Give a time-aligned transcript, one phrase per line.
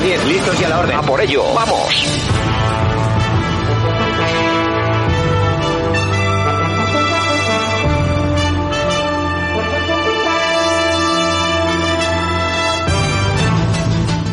[0.00, 0.96] 10, listos y a la orden.
[0.96, 2.04] A por ello, vamos.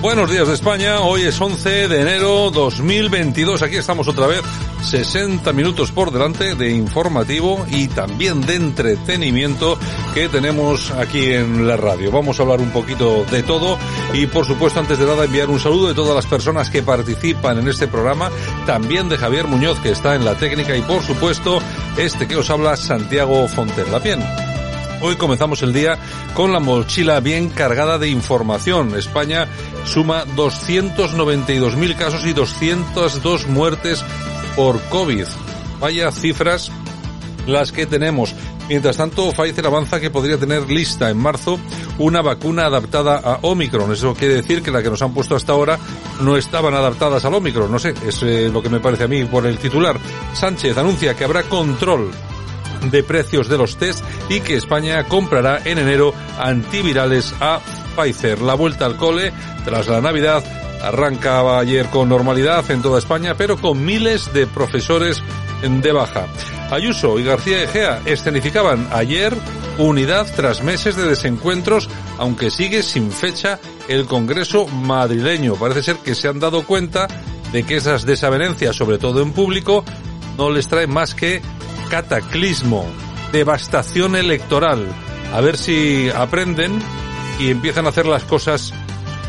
[0.02, 4.42] Buenos días de España, hoy es 11 de enero 2022, aquí estamos otra vez,
[4.82, 9.78] 60 minutos por delante de informativo y también de entretenimiento
[10.14, 12.12] que tenemos aquí en la radio.
[12.12, 13.78] Vamos a hablar un poquito de todo
[14.14, 17.60] y por supuesto antes de nada enviar un saludo de todas las personas que participan
[17.60, 18.30] en este programa,
[18.66, 21.60] también de Javier Muñoz que está en la técnica y por supuesto
[21.98, 24.02] este que os habla Santiago Fonterla.
[25.04, 25.98] Hoy comenzamos el día
[26.36, 28.96] con la mochila bien cargada de información.
[28.96, 29.48] España
[29.84, 34.06] suma 292.000 casos y 202 muertes
[34.56, 35.26] por COVID.
[35.80, 36.72] Vaya cifras
[37.48, 38.36] las que tenemos.
[38.70, 41.60] Mientras tanto, Pfizer avanza que podría tener lista en marzo
[41.98, 43.92] una vacuna adaptada a Omicron.
[43.92, 45.78] Eso quiere decir que la que nos han puesto hasta ahora
[46.22, 47.72] no estaban adaptadas al Omicron.
[47.72, 50.00] No sé, es eh, lo que me parece a mí por el titular.
[50.34, 52.12] Sánchez anuncia que habrá control
[52.90, 57.60] de precios de los test y que España comprará en enero antivirales a
[57.96, 58.42] Pfizer.
[58.42, 59.34] La vuelta al cole
[59.66, 60.44] tras la Navidad
[60.84, 65.22] arrancaba ayer con normalidad en toda España, pero con miles de profesores
[65.62, 66.28] de baja.
[66.72, 69.36] Ayuso y García Egea escenificaban ayer
[69.78, 75.56] unidad tras meses de desencuentros, aunque sigue sin fecha el Congreso madrileño.
[75.56, 77.08] Parece ser que se han dado cuenta
[77.52, 79.84] de que esas desavenencias, sobre todo en público,
[80.38, 81.42] no les traen más que
[81.90, 82.86] cataclismo,
[83.32, 84.88] devastación electoral.
[85.34, 86.80] A ver si aprenden
[87.40, 88.74] y empiezan a hacer las cosas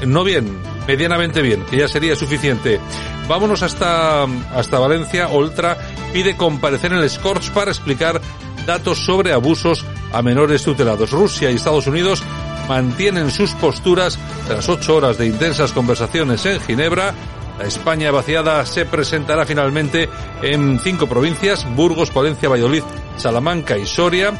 [0.06, 2.80] no bien, medianamente bien, que ya sería suficiente.
[3.28, 5.28] Vámonos hasta, hasta Valencia.
[5.28, 5.76] Oltra
[6.12, 8.20] pide comparecer en el Scorch para explicar
[8.66, 11.10] datos sobre abusos a menores tutelados.
[11.10, 12.22] Rusia y Estados Unidos
[12.68, 17.14] mantienen sus posturas tras ocho horas de intensas conversaciones en Ginebra.
[17.58, 20.08] La España vaciada se presentará finalmente
[20.42, 22.82] en cinco provincias, Burgos, Palencia, Valladolid,
[23.16, 24.32] Salamanca y Soria.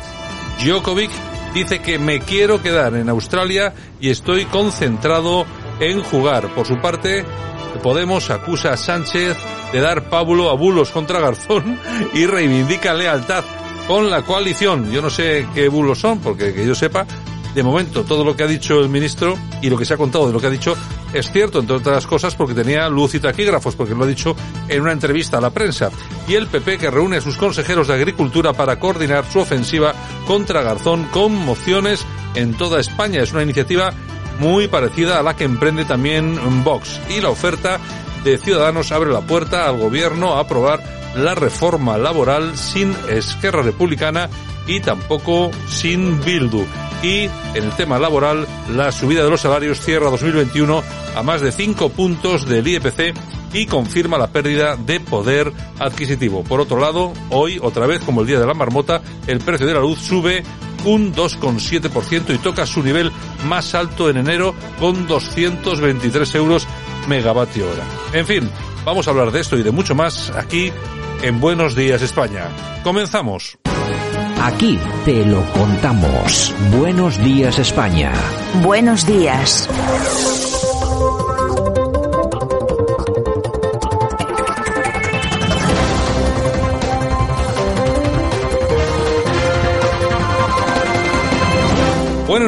[0.65, 1.11] Djokovic
[1.55, 5.47] dice que me quiero quedar en Australia y estoy concentrado en
[6.11, 6.49] jugar.
[6.55, 7.25] Por su parte,
[7.81, 9.37] Podemos acusa a Sánchez
[9.73, 11.79] de dar pábulo a bulos contra Garzón
[12.13, 13.45] y reivindica lealtad
[13.89, 14.91] con la coalición.
[14.93, 17.07] Yo no sé qué bulos son, porque que yo sepa,
[17.55, 20.27] de momento todo lo que ha dicho el ministro y lo que se ha contado
[20.27, 20.77] de lo que ha dicho
[21.13, 24.37] es cierto, entre otras cosas porque tenía luz y taquígrafos, porque lo ha dicho
[24.69, 25.91] en una entrevista a la prensa.
[26.29, 29.93] Y el PP que reúne a sus consejeros de Agricultura para coordinar su ofensiva
[30.27, 33.23] contra Garzón con mociones en toda España.
[33.23, 33.93] Es una iniciativa
[34.43, 37.01] muy parecida a la que emprende también Vox.
[37.09, 37.79] Y la oferta
[38.25, 40.83] de Ciudadanos abre la puerta al gobierno a aprobar
[41.15, 44.29] la reforma laboral sin Esquerra Republicana
[44.67, 46.67] y tampoco sin Bildu
[47.03, 50.83] y en el tema laboral la subida de los salarios cierra 2021
[51.17, 53.15] a más de 5 puntos del IEPC
[53.53, 56.43] y confirma la pérdida de poder adquisitivo.
[56.45, 59.75] Por otro lado, hoy, otra vez como el día de la marmota, el precio de
[59.75, 60.43] la luz sube
[60.85, 63.13] un 2,7% y toca su nivel
[63.47, 66.67] más alto en enero con 223 euros
[67.09, 67.85] megavatio hora.
[68.13, 68.51] En fin,
[68.85, 70.73] vamos a hablar de esto y de mucho más aquí
[71.23, 72.49] en Buenos Días España.
[72.83, 73.59] Comenzamos.
[74.43, 76.53] Aquí te lo contamos.
[76.77, 78.13] Buenos días España.
[78.61, 79.69] Buenos días.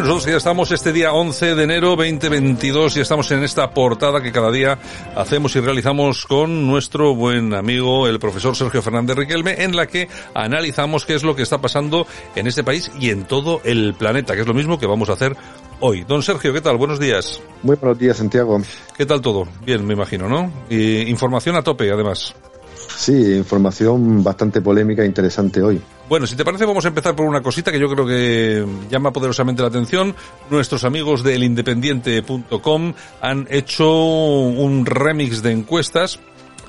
[0.04, 4.32] Nosotros ya estamos este día 11 de enero 2022 y estamos en esta portada que
[4.32, 4.78] cada día
[5.16, 10.10] hacemos y realizamos con nuestro buen amigo, el profesor Sergio Fernández Riquelme, en la que
[10.34, 12.06] analizamos qué es lo que está pasando
[12.36, 15.14] en este país y en todo el planeta, que es lo mismo que vamos a
[15.14, 15.38] hacer
[15.80, 16.04] hoy.
[16.04, 16.76] Don Sergio, ¿qué tal?
[16.76, 17.40] Buenos días.
[17.62, 18.60] Muy buenos días, Santiago.
[18.94, 19.48] ¿Qué tal todo?
[19.64, 20.52] Bien, me imagino, ¿no?
[20.68, 22.34] Y información a tope, además.
[22.94, 25.80] Sí, información bastante polémica e interesante hoy.
[26.08, 29.10] Bueno, si te parece, vamos a empezar por una cosita que yo creo que llama
[29.10, 30.14] poderosamente la atención.
[30.50, 32.92] Nuestros amigos del independiente.com
[33.22, 36.20] han hecho un remix de encuestas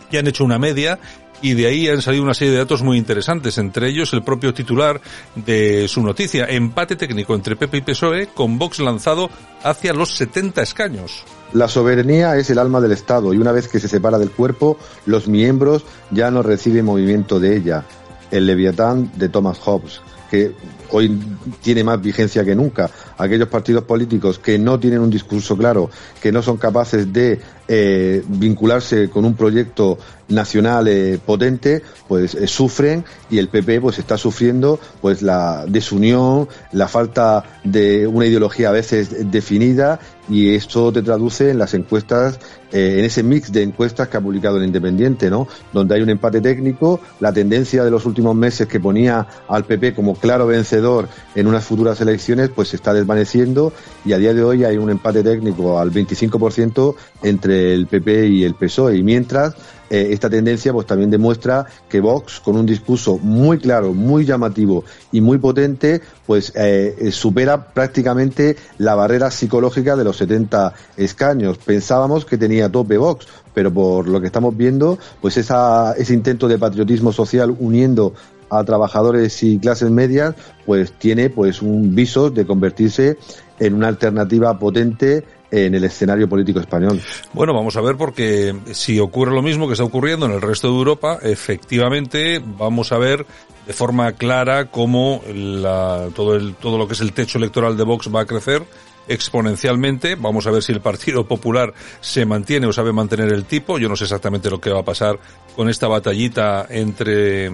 [0.09, 0.99] y han hecho una media
[1.41, 4.53] y de ahí han salido una serie de datos muy interesantes, entre ellos el propio
[4.53, 5.01] titular
[5.35, 9.29] de su noticia, empate técnico entre PP y PSOE con Vox lanzado
[9.63, 11.23] hacia los 70 escaños.
[11.51, 14.77] La soberanía es el alma del Estado y una vez que se separa del cuerpo,
[15.05, 17.85] los miembros ya no reciben movimiento de ella.
[18.31, 20.01] El Leviatán de Thomas Hobbes,
[20.35, 20.51] que
[20.91, 21.19] hoy
[21.61, 22.89] tiene más vigencia que nunca.
[23.17, 25.89] Aquellos partidos políticos que no tienen un discurso claro,
[26.21, 29.97] que no son capaces de eh, vincularse con un proyecto
[30.27, 36.47] nacional eh, potente, pues eh, sufren y el PP pues está sufriendo pues la desunión,
[36.71, 39.99] la falta de una ideología a veces definida
[40.29, 42.39] y esto te traduce en las encuestas,
[42.71, 45.47] en ese mix de encuestas que ha publicado el Independiente, ¿no?
[45.71, 49.93] Donde hay un empate técnico, la tendencia de los últimos meses que ponía al PP
[49.93, 53.71] como claro vencedor en unas futuras elecciones, pues se está desvaneciendo
[54.03, 58.43] y a día de hoy hay un empate técnico al 25% entre el PP y
[58.43, 58.97] el PSOE.
[58.97, 59.53] Y mientras
[59.87, 64.83] eh, esta tendencia pues también demuestra que Vox, con un discurso muy claro, muy llamativo
[65.11, 71.59] y muy potente, pues eh, supera prácticamente la barrera psicológica de los 70 escaños.
[71.59, 76.47] Pensábamos que tenía tope Vox, pero por lo que estamos viendo, pues esa, ese intento
[76.47, 78.13] de patriotismo social uniendo
[78.49, 83.17] a trabajadores y clases medias, pues tiene pues un viso de convertirse
[83.59, 87.01] en una alternativa potente en el escenario político español.
[87.33, 90.67] Bueno, vamos a ver porque si ocurre lo mismo que está ocurriendo en el resto
[90.67, 93.25] de Europa, efectivamente vamos a ver
[93.65, 97.83] de forma clara cómo la, todo, el, todo lo que es el techo electoral de
[97.83, 98.63] Vox va a crecer
[99.07, 100.15] exponencialmente.
[100.15, 103.77] Vamos a ver si el Partido Popular se mantiene o sabe mantener el tipo.
[103.77, 105.19] Yo no sé exactamente lo que va a pasar
[105.55, 107.51] con esta batallita entre,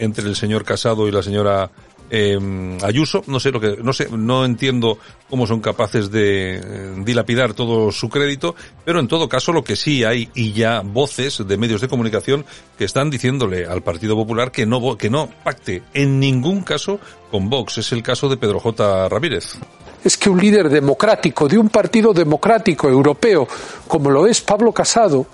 [0.00, 1.70] entre el señor Casado y la señora
[2.10, 3.22] eh, Ayuso.
[3.26, 4.98] No sé lo que, no sé, no entiendo
[5.28, 9.76] cómo son capaces de eh, dilapidar todo su crédito, pero en todo caso lo que
[9.76, 12.44] sí hay y ya voces de medios de comunicación
[12.76, 16.98] que están diciéndole al Partido Popular que no que no pacte en ningún caso
[17.30, 17.78] con Vox.
[17.78, 19.08] Es el caso de Pedro J.
[19.08, 19.54] Ramírez
[20.02, 23.46] es que un líder democrático de un partido democrático europeo
[23.86, 25.26] como lo es Pablo Casado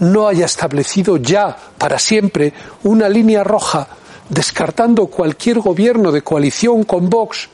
[0.00, 2.52] no haya establecido ya para siempre
[2.84, 3.88] una línea roja
[4.28, 7.48] descartando cualquier gobierno de coalición con Vox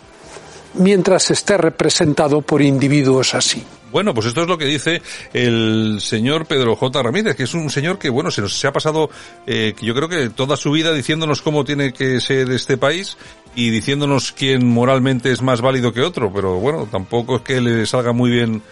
[0.75, 3.64] mientras esté representado por individuos así.
[3.93, 5.02] Bueno, pues esto es lo que dice
[5.32, 7.00] el señor Pedro J.
[7.00, 9.08] Ramírez, que es un señor que, bueno, se nos se ha pasado,
[9.47, 13.17] eh, yo creo que toda su vida diciéndonos cómo tiene que ser este país
[13.55, 17.87] y diciéndonos quién moralmente es más válido que otro, pero bueno, tampoco es que le
[17.87, 18.62] salga muy bien,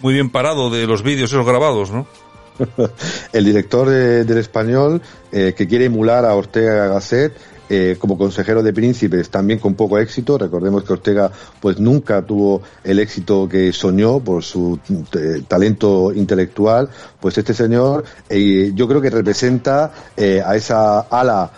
[0.00, 2.06] muy bien parado de los vídeos esos grabados, ¿no?
[3.32, 5.00] el director del español
[5.32, 7.34] eh, que quiere emular a Ortega Gasset
[7.70, 10.38] eh, como consejero de príncipes también con poco éxito.
[10.38, 16.88] Recordemos que Ortega pues nunca tuvo el éxito que soñó por su eh, talento intelectual.
[17.20, 19.92] Pues este señor yo creo que representa
[20.44, 21.50] a esa ala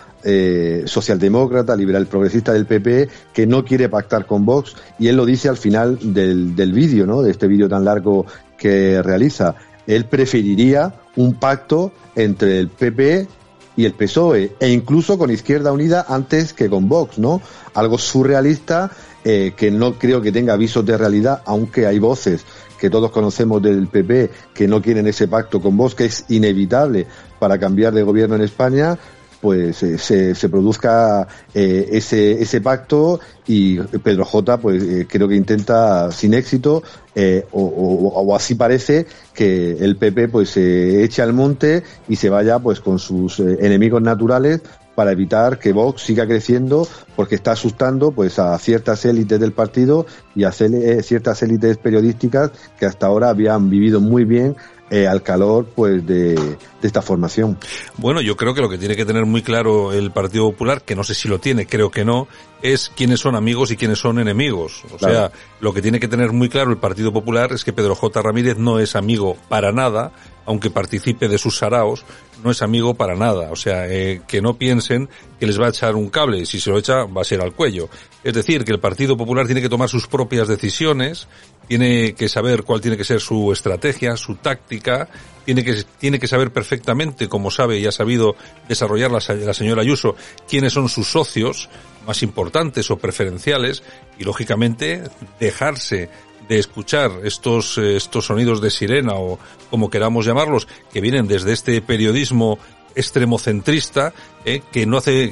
[0.85, 5.49] socialdemócrata, liberal progresista del PP, que no quiere pactar con Vox, y él lo dice
[5.49, 7.21] al final del, del vídeo, ¿no?
[7.21, 8.25] De este vídeo tan largo
[8.61, 9.55] que realiza
[9.87, 13.27] él preferiría un pacto entre el PP
[13.75, 17.41] y el PSOE, e incluso con Izquierda Unida antes que con Vox, ¿no?
[17.73, 18.91] Algo surrealista
[19.23, 22.45] eh, que no creo que tenga avisos de realidad, aunque hay voces
[22.79, 27.05] que todos conocemos del PP que no quieren ese pacto con Vox, que es inevitable
[27.39, 28.97] para cambiar de gobierno en España,
[29.41, 35.27] pues eh, se, se, produzca eh, ese, ese pacto y Pedro J pues eh, creo
[35.27, 36.83] que intenta sin éxito
[37.51, 42.59] o, o, así parece que el PP pues se eche al monte y se vaya
[42.59, 44.61] pues con sus enemigos naturales
[44.95, 50.05] para evitar que Vox siga creciendo porque está asustando pues a ciertas élites del partido
[50.35, 54.55] y a ciertas élites periodísticas que hasta ahora habían vivido muy bien
[54.91, 57.57] eh, al calor pues de, esta formación.
[57.95, 60.97] Bueno, yo creo que lo que tiene que tener muy claro el Partido Popular, que
[60.97, 62.27] no sé si lo tiene, creo que no,
[62.61, 64.83] es quiénes son amigos y quiénes son enemigos.
[64.93, 65.31] O sea,
[65.61, 68.21] lo que tiene que tener muy claro el Partido Popular es que Pedro J.
[68.21, 70.11] Ramírez no es amigo para nada
[70.45, 72.03] aunque participe de sus saraos,
[72.43, 73.51] no es amigo para nada.
[73.51, 76.69] O sea, eh, que no piensen que les va a echar un cable si se
[76.69, 77.89] lo echa va a ser al cuello.
[78.23, 81.27] Es decir, que el Partido Popular tiene que tomar sus propias decisiones,
[81.67, 85.09] tiene que saber cuál tiene que ser su estrategia, su táctica,
[85.45, 88.35] tiene que, tiene que saber perfectamente, como sabe y ha sabido
[88.67, 90.15] desarrollar la, la señora Ayuso,
[90.47, 91.69] quiénes son sus socios
[92.05, 93.83] más importantes o preferenciales
[94.17, 95.03] y lógicamente
[95.39, 96.09] dejarse
[96.51, 99.39] de escuchar estos, eh, estos sonidos de sirena o
[99.69, 102.59] como queramos llamarlos, que vienen desde este periodismo
[102.93, 104.13] extremocentrista,
[104.45, 105.31] eh, que no hace,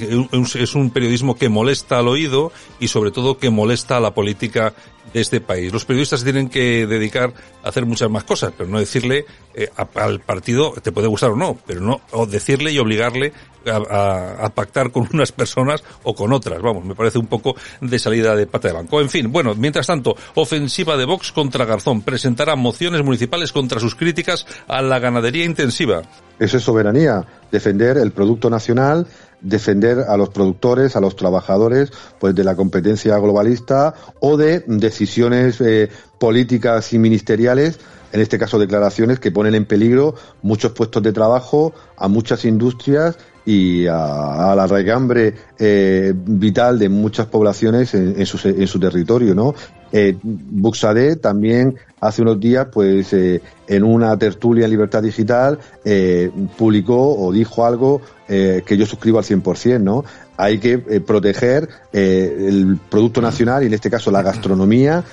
[0.56, 4.74] es un periodismo que molesta al oído y sobre todo que molesta a la política
[5.14, 5.74] de este país.
[5.74, 9.26] Los periodistas tienen que dedicar a hacer muchas más cosas, pero no decirle
[9.56, 13.34] eh, al partido te puede gustar o no, pero no decirle y obligarle
[13.68, 16.62] a, a, pactar con unas personas o con otras.
[16.62, 19.02] Vamos, me parece un poco de salida de pata de banco.
[19.02, 23.96] En fin, bueno, mientras tanto, ofensiva de Vox contra Garzón presentará mociones municipales contra sus
[23.96, 26.04] críticas a la ganadería intensiva.
[26.40, 28.99] Eso es soberanía, defender el producto nacional
[29.42, 35.62] defender a los productores, a los trabajadores, pues de la competencia globalista o de decisiones
[35.62, 37.80] eh, políticas y ministeriales,
[38.12, 43.18] en este caso declaraciones que ponen en peligro muchos puestos de trabajo, a muchas industrias
[43.46, 49.56] y a, la regambre eh, vital de muchas poblaciones en, su, territorio, ¿no?
[49.92, 56.32] Eh, Buxade también hace unos días, pues, eh, en una tertulia en Libertad Digital, eh,
[56.58, 60.04] publicó o dijo algo eh, que yo suscribo al 100%, ¿no?
[60.38, 65.04] Hay que proteger el producto nacional y en este caso la gastronomía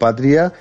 [0.00, 0.52] patria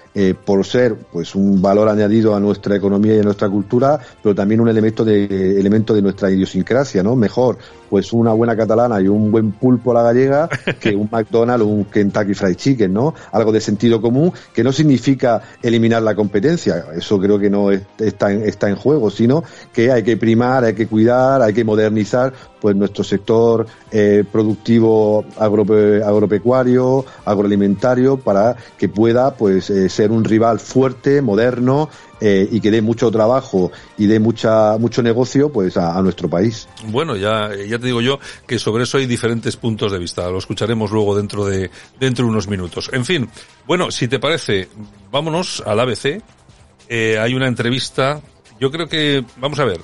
[0.45, 4.61] por ser pues un valor añadido a nuestra economía y a nuestra cultura, pero también
[4.61, 7.15] un elemento de elemento de nuestra idiosincrasia, ¿no?
[7.15, 7.57] Mejor
[7.89, 10.49] pues una buena catalana y un buen pulpo a la gallega
[10.79, 13.13] que un McDonald's o un Kentucky Fried Chicken, ¿no?
[13.31, 18.31] Algo de sentido común que no significa eliminar la competencia, eso creo que no está
[18.31, 23.03] en, juego, sino que hay que primar, hay que cuidar, hay que modernizar pues nuestro
[23.03, 31.89] sector eh, productivo agropecuario, agroalimentario, para que pueda pues eh, ser un rival fuerte, moderno
[32.21, 36.29] eh, y que dé mucho trabajo y dé mucha mucho negocio pues a, a, nuestro
[36.29, 36.69] país.
[36.87, 38.17] Bueno, ya ya te digo yo
[38.47, 40.29] que sobre eso hay diferentes puntos de vista.
[40.29, 42.89] Lo escucharemos luego dentro de dentro de unos minutos.
[42.93, 43.27] En fin,
[43.67, 44.69] bueno, si te parece,
[45.11, 46.23] vámonos al ABC.
[46.87, 48.21] Eh, hay una entrevista.
[48.57, 49.81] Yo creo que vamos a ver.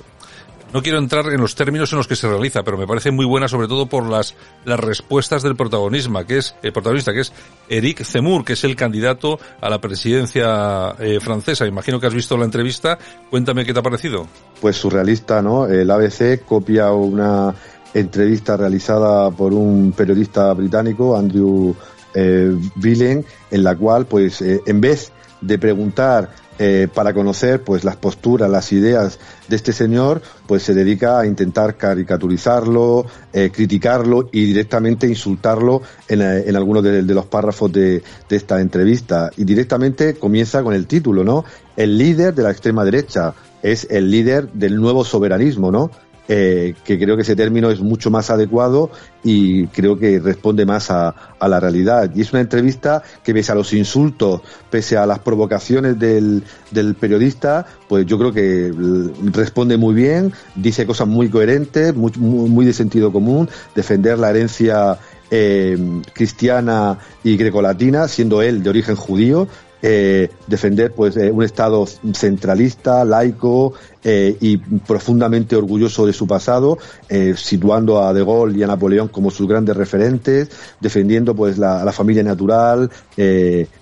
[0.72, 3.26] No quiero entrar en los términos en los que se realiza, pero me parece muy
[3.26, 7.32] buena sobre todo por las, las respuestas del protagonismo, que es, el protagonista, que es
[7.68, 11.66] Eric Zemmour, que es el candidato a la presidencia eh, francesa.
[11.66, 12.98] Imagino que has visto la entrevista.
[13.30, 14.28] Cuéntame qué te ha parecido.
[14.60, 15.66] Pues surrealista, ¿no?
[15.66, 17.52] El ABC copia una
[17.92, 21.74] entrevista realizada por un periodista británico, Andrew
[22.14, 25.10] eh, Villen, en la cual, pues, eh, en vez
[25.40, 26.30] de preguntar
[26.62, 31.24] eh, para conocer pues las posturas, las ideas de este señor, pues se dedica a
[31.24, 38.02] intentar caricaturizarlo, eh, criticarlo y directamente insultarlo en, en algunos de, de, los párrafos de,
[38.28, 39.30] de, esta entrevista.
[39.38, 41.46] Y directamente comienza con el título, ¿no?
[41.78, 45.90] El líder de la extrema derecha es el líder del nuevo soberanismo, ¿no?
[46.32, 48.88] Eh, que creo que ese término es mucho más adecuado
[49.24, 52.08] y creo que responde más a, la realidad.
[52.14, 56.44] Y es una entrevista que pese a los insultos, pese a las provocaciones del,
[57.00, 58.72] periodista, pues yo creo que
[59.32, 65.00] responde muy bien, dice cosas muy coherentes, muy de sentido común, defender la herencia
[65.32, 65.76] eh,
[66.12, 69.48] cristiana y grecolatina, siendo él de origen judío,
[69.82, 73.72] eh, defender pues eh, un Estado centralista, laico
[74.04, 76.78] eh, y profundamente orgulloso de su pasado,
[77.36, 81.92] situando a De Gaulle y a Napoleón como sus grandes referentes, defendiendo pues la, la
[81.92, 82.90] familia natural,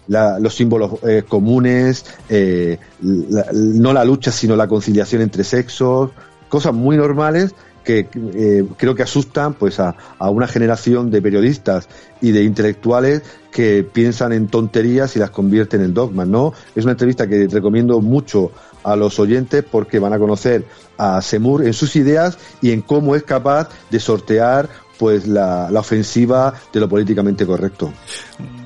[0.06, 0.92] la, los símbolos
[1.28, 6.10] comunes, la, no la lucha sino la conciliación entre sexos,
[6.48, 7.54] cosas muy normales
[7.88, 11.88] que eh, creo que asustan pues a, a, una generación de periodistas
[12.20, 16.52] y de intelectuales que piensan en tonterías y las convierten en dogmas, ¿no?
[16.76, 18.52] Es una entrevista que recomiendo mucho
[18.82, 20.66] a los oyentes porque van a conocer
[20.98, 24.68] a Semur en sus ideas y en cómo es capaz de sortear
[24.98, 27.90] pues la, la, ofensiva de lo políticamente correcto.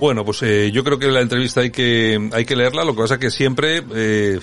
[0.01, 3.03] Bueno, pues eh, yo creo que la entrevista hay que hay que leerla, lo que
[3.03, 4.41] pasa que siempre eh,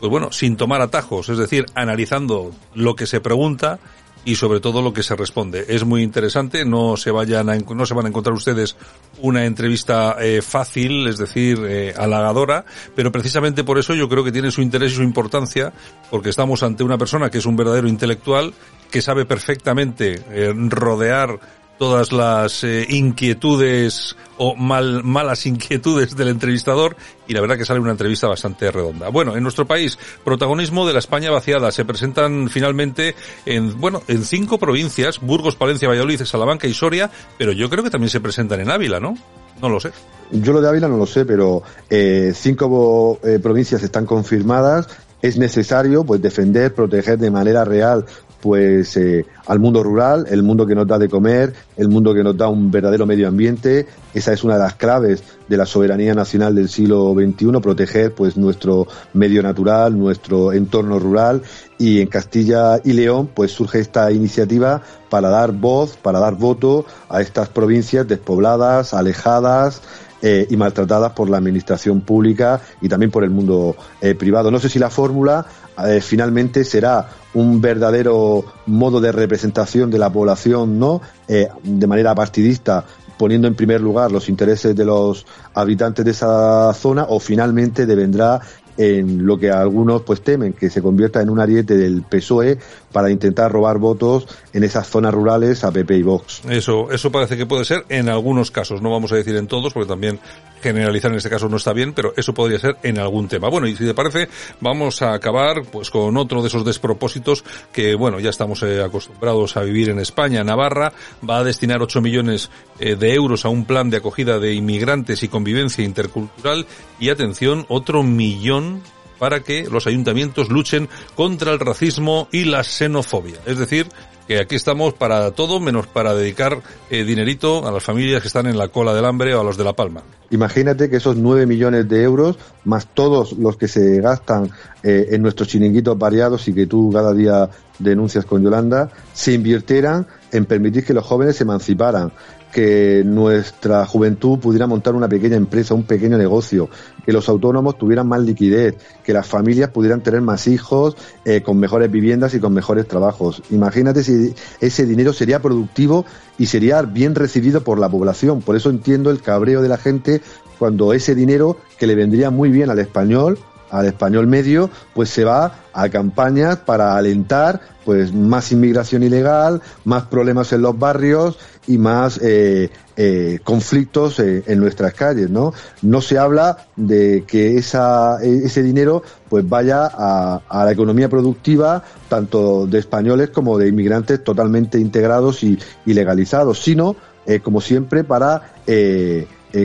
[0.00, 3.78] pues bueno, sin tomar atajos, es decir, analizando lo que se pregunta
[4.24, 5.64] y sobre todo lo que se responde.
[5.68, 8.76] Es muy interesante, no se vayan a, no se van a encontrar ustedes
[9.20, 14.32] una entrevista eh, fácil, es decir, eh, halagadora, pero precisamente por eso yo creo que
[14.32, 15.72] tiene su interés y su importancia,
[16.10, 18.52] porque estamos ante una persona que es un verdadero intelectual,
[18.90, 21.38] que sabe perfectamente eh, rodear
[21.78, 27.80] todas las eh, inquietudes o mal, malas inquietudes del entrevistador y la verdad que sale
[27.80, 29.08] una entrevista bastante redonda.
[29.08, 31.70] Bueno, en nuestro país, protagonismo de la España vaciada.
[31.72, 33.14] Se presentan finalmente
[33.46, 37.90] en, bueno, en cinco provincias, Burgos, Palencia, Valladolid, Salamanca y Soria, pero yo creo que
[37.90, 39.16] también se presentan en Ávila, ¿no?
[39.60, 39.90] No lo sé.
[40.30, 44.88] Yo lo de Ávila no lo sé, pero eh, cinco eh, provincias están confirmadas
[45.22, 48.06] es necesario pues defender, proteger de manera real
[48.40, 52.22] pues eh, al mundo rural, el mundo que nos da de comer, el mundo que
[52.22, 53.86] nos da un verdadero medio ambiente.
[54.14, 58.36] Esa es una de las claves de la soberanía nacional del siglo XXI, proteger pues
[58.36, 61.42] nuestro medio natural, nuestro entorno rural.
[61.78, 66.84] Y en Castilla y León pues surge esta iniciativa para dar voz, para dar voto
[67.08, 69.82] a estas provincias despobladas, alejadas,
[70.20, 74.50] eh, y maltratadas por la administración pública y también por el mundo eh, privado.
[74.50, 75.46] No sé si la fórmula
[75.86, 81.00] eh, finalmente será un verdadero modo de representación de la población, ¿no?
[81.26, 82.84] Eh, de manera partidista,
[83.16, 88.40] poniendo en primer lugar los intereses de los habitantes de esa zona, o finalmente devendrá
[88.78, 92.58] en lo que algunos pues temen, que se convierta en un ariete del PSOE
[92.92, 96.42] para intentar robar votos en esas zonas rurales a PP y Vox.
[96.48, 99.72] Eso, eso parece que puede ser en algunos casos, no vamos a decir en todos,
[99.72, 100.20] porque también
[100.62, 103.48] generalizar en este caso no está bien, pero eso podría ser en algún tema.
[103.48, 104.28] Bueno, y si te parece,
[104.60, 109.56] vamos a acabar pues con otro de esos despropósitos que, bueno, ya estamos eh, acostumbrados
[109.56, 110.44] a vivir en España.
[110.44, 110.92] Navarra
[111.28, 115.28] va a destinar 8 millones de euros a un plan de acogida de inmigrantes y
[115.28, 116.66] convivencia intercultural
[116.98, 118.82] y, atención, otro millón
[119.18, 123.38] para que los ayuntamientos luchen contra el racismo y la xenofobia.
[123.46, 123.88] Es decir,
[124.28, 128.46] que aquí estamos para todo menos para dedicar eh, dinerito a las familias que están
[128.46, 130.02] en la cola del hambre o a los de La Palma.
[130.30, 134.50] Imagínate que esos nueve millones de euros, más todos los que se gastan
[134.82, 140.06] eh, en nuestros chiringuitos variados y que tú cada día denuncias con Yolanda, se invirtieran
[140.30, 142.12] en permitir que los jóvenes se emanciparan,
[142.52, 146.68] que nuestra juventud pudiera montar una pequeña empresa, un pequeño negocio,
[147.04, 151.58] que los autónomos tuvieran más liquidez, que las familias pudieran tener más hijos eh, con
[151.58, 153.42] mejores viviendas y con mejores trabajos.
[153.50, 156.04] Imagínate si ese dinero sería productivo
[156.38, 158.40] y sería bien recibido por la población.
[158.42, 160.22] Por eso entiendo el cabreo de la gente
[160.58, 163.38] cuando ese dinero que le vendría muy bien al español
[163.70, 170.04] al español medio, pues se va a campañas para alentar pues más inmigración ilegal, más
[170.04, 171.38] problemas en los barrios
[171.68, 175.52] y más eh, eh, conflictos eh, en nuestras calles, ¿no?
[175.82, 181.84] No se habla de que esa, ese dinero pues vaya a, a, la economía productiva
[182.08, 186.96] tanto de españoles como de inmigrantes totalmente integrados y, y legalizados, sino
[187.42, 188.54] como siempre para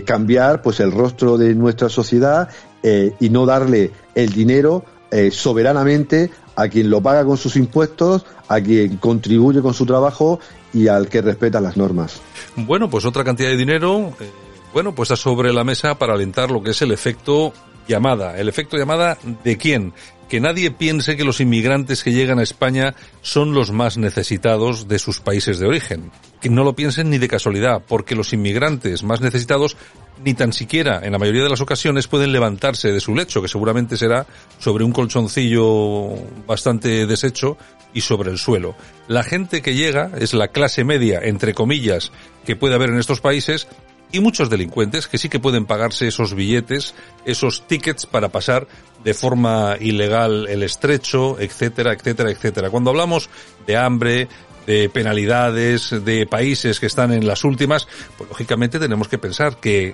[0.06, 2.50] cambiar pues el rostro de nuestra sociedad
[2.84, 4.84] y no darle el dinero
[5.32, 10.39] soberanamente a quien lo paga con sus impuestos, a quien contribuye con su trabajo
[10.74, 12.22] y al que respeta las normas.
[12.56, 14.30] Bueno, pues otra cantidad de dinero, eh,
[14.74, 17.54] bueno, pues está sobre la mesa para alentar lo que es el efecto
[17.88, 18.38] llamada.
[18.38, 19.94] ¿El efecto llamada de quién?
[20.30, 25.00] Que nadie piense que los inmigrantes que llegan a España son los más necesitados de
[25.00, 26.12] sus países de origen.
[26.42, 29.78] Que no lo piensen ni de casualidad, porque los inmigrantes más necesitados
[30.24, 33.48] ni tan siquiera en la mayoría de las ocasiones pueden levantarse de su lecho, que
[33.48, 34.26] seguramente será
[34.60, 36.10] sobre un colchoncillo
[36.48, 37.58] bastante deshecho
[37.94, 38.76] y sobre el suelo.
[39.08, 42.12] La gente que llega es la clase media, entre comillas,
[42.46, 43.68] que puede haber en estos países
[44.13, 46.93] y muchos delincuentes que sí que pueden pagarse esos billetes,
[47.26, 48.67] esos tickets para pasar
[49.04, 52.69] de forma ilegal el estrecho, etcétera, etcétera, etcétera.
[52.69, 53.30] Cuando hablamos
[53.65, 54.28] de hambre,
[54.67, 59.93] de penalidades, de países que están en las últimas, pues lógicamente tenemos que pensar que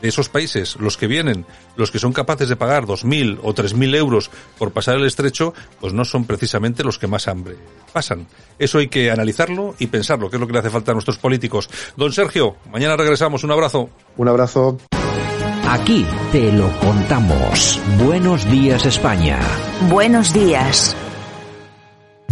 [0.00, 1.44] de esos países, los que vienen,
[1.76, 5.92] los que son capaces de pagar 2.000 o 3.000 euros por pasar el estrecho, pues
[5.92, 7.56] no son precisamente los que más hambre
[7.92, 8.26] pasan.
[8.58, 11.18] Eso hay que analizarlo y pensarlo, que es lo que le hace falta a nuestros
[11.18, 11.68] políticos.
[11.96, 13.44] Don Sergio, mañana regresamos.
[13.44, 13.90] Un abrazo.
[14.16, 14.78] Un abrazo.
[15.68, 17.78] Aquí te lo contamos.
[17.98, 19.38] Buenos días España.
[19.90, 20.96] Buenos días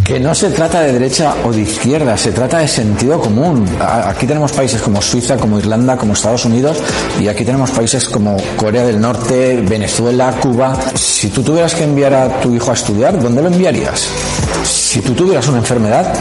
[0.07, 3.65] que no se trata de derecha o de izquierda, se trata de sentido común.
[3.77, 6.77] Aquí tenemos países como Suiza, como Irlanda, como Estados Unidos
[7.19, 10.77] y aquí tenemos países como Corea del Norte, Venezuela, Cuba.
[10.95, 14.07] Si tú tuvieras que enviar a tu hijo a estudiar, ¿dónde lo enviarías?
[14.63, 16.13] Si tú tuvieras una enfermedad,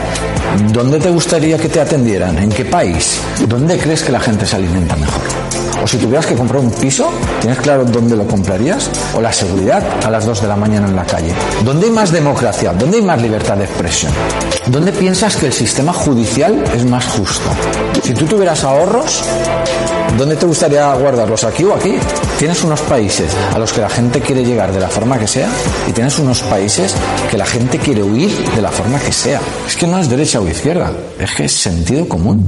[0.73, 2.39] ¿dónde te gustaría que te atendieran?
[2.39, 3.21] ¿En qué país?
[3.47, 5.46] ¿Dónde crees que la gente se alimenta mejor?
[5.87, 7.09] O si tuvieras que comprar un piso,
[7.41, 8.91] ¿tienes claro dónde lo comprarías?
[9.15, 11.33] O la seguridad a las 2 de la mañana en la calle.
[11.65, 12.73] ¿Dónde hay más democracia?
[12.73, 14.13] ¿Dónde hay más libertad de expresión?
[14.67, 17.49] ¿Dónde piensas que el sistema judicial es más justo?
[18.03, 19.23] Si tú tuvieras ahorros,
[20.19, 21.45] ¿dónde te gustaría guardarlos?
[21.45, 21.95] ¿Aquí o aquí?
[22.37, 25.49] Tienes unos países a los que la gente quiere llegar de la forma que sea
[25.87, 26.97] y tienes unos países
[27.31, 29.41] que la gente quiere huir de la forma que sea.
[29.65, 32.45] Es que no es derecha o izquierda, es que es sentido común.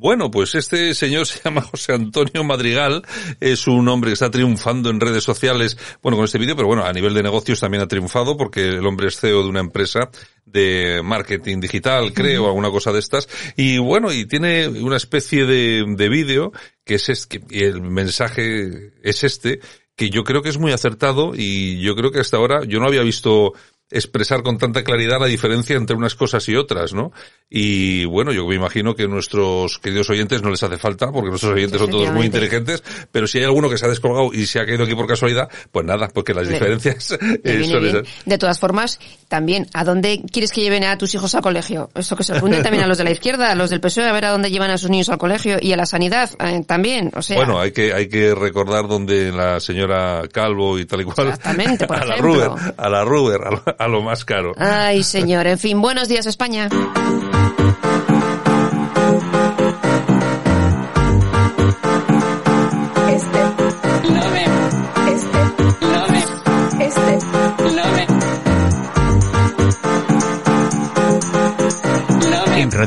[0.00, 3.02] Bueno, pues este señor se llama José Antonio Madrigal,
[3.40, 6.84] es un hombre que está triunfando en redes sociales, bueno, con este vídeo, pero bueno,
[6.84, 10.08] a nivel de negocios también ha triunfado porque el hombre es CEO de una empresa
[10.46, 15.84] de marketing digital, creo, alguna cosa de estas, y bueno, y tiene una especie de,
[15.88, 16.52] de vídeo
[16.84, 19.58] que es este, y el mensaje es este,
[19.96, 22.86] que yo creo que es muy acertado y yo creo que hasta ahora yo no
[22.86, 23.52] había visto
[23.90, 27.12] expresar con tanta claridad la diferencia entre unas cosas y otras, ¿no?
[27.50, 31.54] Y bueno, yo me imagino que nuestros queridos oyentes no les hace falta, porque nuestros
[31.54, 34.60] oyentes son todos muy inteligentes, pero si hay alguno que se ha descolgado y se
[34.60, 38.02] ha caído aquí por casualidad, pues nada, porque las diferencias eh, son esas.
[38.26, 41.90] De todas formas, también, ¿a dónde quieres que lleven a tus hijos al colegio?
[41.94, 44.12] Esto que se pregunten también a los de la izquierda, a los del PSOE, a
[44.12, 47.10] ver a dónde llevan a sus niños al colegio y a la sanidad eh, también.
[47.14, 51.04] O sea, Bueno, hay que, hay que recordar donde la señora Calvo y tal y
[51.04, 51.28] cual.
[51.28, 52.56] Exactamente, por a la ejemplo.
[52.56, 53.40] Ruber, a la Ruber,
[53.77, 54.54] a a lo más caro.
[54.58, 55.46] Ay, señor.
[55.46, 56.68] En fin, buenos días, España.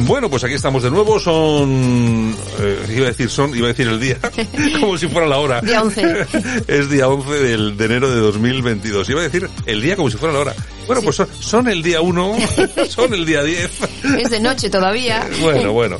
[0.00, 3.88] Bueno, pues aquí estamos de nuevo, son, eh, iba a decir son, iba a decir
[3.88, 4.18] el día,
[4.80, 5.60] como si fuera la hora.
[5.60, 6.26] Día 11.
[6.68, 9.08] es día 11 del, de enero de 2022.
[9.08, 10.54] Iba a decir el día como si fuera la hora.
[10.86, 12.36] Bueno, pues son, son el día 1,
[12.88, 13.70] son el día 10.
[14.18, 15.24] Es de noche todavía.
[15.44, 15.98] Bueno, bueno.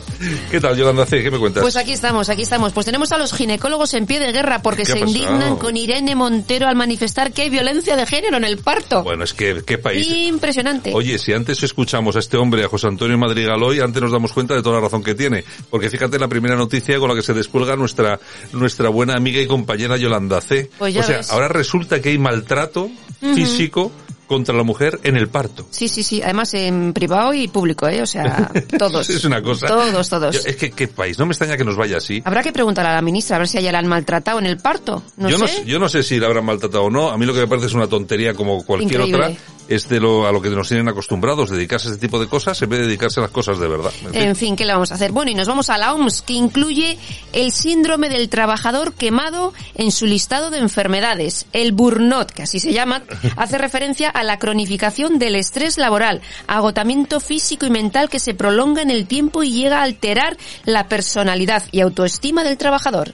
[0.51, 1.23] ¿Qué tal, Yolanda C?
[1.23, 1.63] ¿Qué me cuentas?
[1.63, 2.73] Pues aquí estamos, aquí estamos.
[2.73, 6.15] Pues tenemos a los ginecólogos en pie de guerra porque ¿Qué se indignan con Irene
[6.15, 9.03] Montero al manifestar que hay violencia de género en el parto.
[9.03, 10.07] Bueno, es que, ¿qué país?
[10.09, 10.93] Impresionante.
[10.95, 14.33] Oye, si antes escuchamos a este hombre, a José Antonio Madrigal hoy, antes nos damos
[14.33, 15.45] cuenta de toda la razón que tiene.
[15.69, 18.19] Porque fíjate la primera noticia con la que se descuelga nuestra,
[18.53, 20.71] nuestra buena amiga y compañera Yolanda C.
[20.79, 21.31] Pues o sea, ves.
[21.31, 22.91] ahora resulta que hay maltrato
[23.35, 23.91] físico
[24.27, 25.67] contra la mujer en el parto.
[25.71, 26.23] Sí, sí, sí.
[26.23, 28.03] Además en privado y público, ¿eh?
[28.03, 29.09] O sea, todos.
[29.11, 29.67] es una cosa.
[29.67, 30.35] Todos, todos.
[30.35, 31.19] Yo- es que, ¿qué país?
[31.19, 32.23] No me extraña que nos vaya así.
[32.25, 34.57] Habrá que preguntar a la ministra a ver si ella la han maltratado en el
[34.59, 35.03] parto.
[35.17, 35.61] No yo, sé.
[35.61, 37.11] no, yo no sé si la habrán maltratado o no.
[37.11, 39.25] A mí lo que me parece es una tontería como cualquier Increíble.
[39.25, 39.37] otra.
[39.69, 42.61] Es de lo, a lo que nos tienen acostumbrados, dedicarse a este tipo de cosas
[42.61, 43.93] en vez de dedicarse a las cosas de verdad.
[44.05, 44.23] En fin.
[44.23, 45.11] En fin, ¿qué le vamos a hacer?
[45.13, 46.99] Bueno, y nos vamos a la OMS, que incluye
[47.33, 51.47] el síndrome del trabajador quemado en su listado de enfermedades.
[51.55, 53.03] El burnout, que así se llama,
[53.37, 58.83] hace referencia a la cronificación del estrés laboral, agotamiento físico y mental que se prolonga
[58.83, 63.13] en el tiempo y llega a alterar la personalidad y autoestima del trabajador.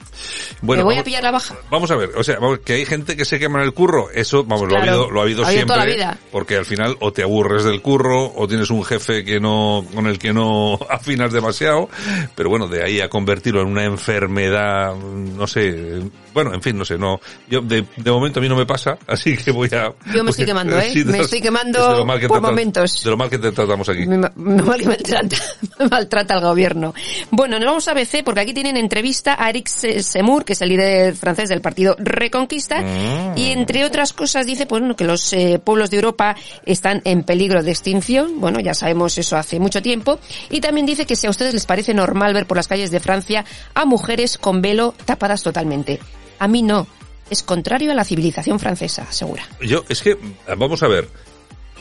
[0.61, 1.55] Bueno, Me voy a vamos- pillar la baja.
[1.69, 4.09] Vamos a ver, o sea, vamos, que hay gente que se quema en el curro,
[4.11, 6.17] eso, vamos, lo ha habido, lo ha habido ha habido siempre, toda la vida.
[6.41, 10.07] Porque al final o te aburres del curro, o tienes un jefe que no, con
[10.07, 11.87] el que no afinas demasiado,
[12.33, 16.01] pero bueno, de ahí a convertirlo en una enfermedad, no sé,
[16.33, 18.97] bueno, en fin, no sé, no, yo, de, de momento a mí no me pasa,
[19.07, 19.93] así que voy a...
[20.13, 20.91] Yo me estoy quemando, ¿eh?
[20.93, 23.03] sí, Me estoy quemando que por momentos.
[23.03, 24.05] De lo mal que te tratamos aquí.
[24.05, 25.35] Me, me mal- maltrata,
[25.79, 26.93] me maltrata el gobierno.
[27.31, 30.61] Bueno, nos vamos a ABC porque aquí tienen entrevista a Eric Se- Zemmour, que es
[30.61, 33.37] el líder francés del partido Reconquista, Mm.
[33.37, 37.23] y entre otras cosas dice pues, bueno, que los eh, pueblos de Europa están en
[37.23, 38.39] peligro de extinción.
[38.39, 40.19] Bueno, ya sabemos eso hace mucho tiempo.
[40.49, 42.99] Y también dice que si a ustedes les parece normal ver por las calles de
[42.99, 45.99] Francia a mujeres con velo tapadas totalmente.
[46.41, 46.87] A mí no.
[47.29, 49.47] Es contrario a la civilización francesa, asegura.
[49.61, 50.17] Yo, es que,
[50.57, 51.07] vamos a ver,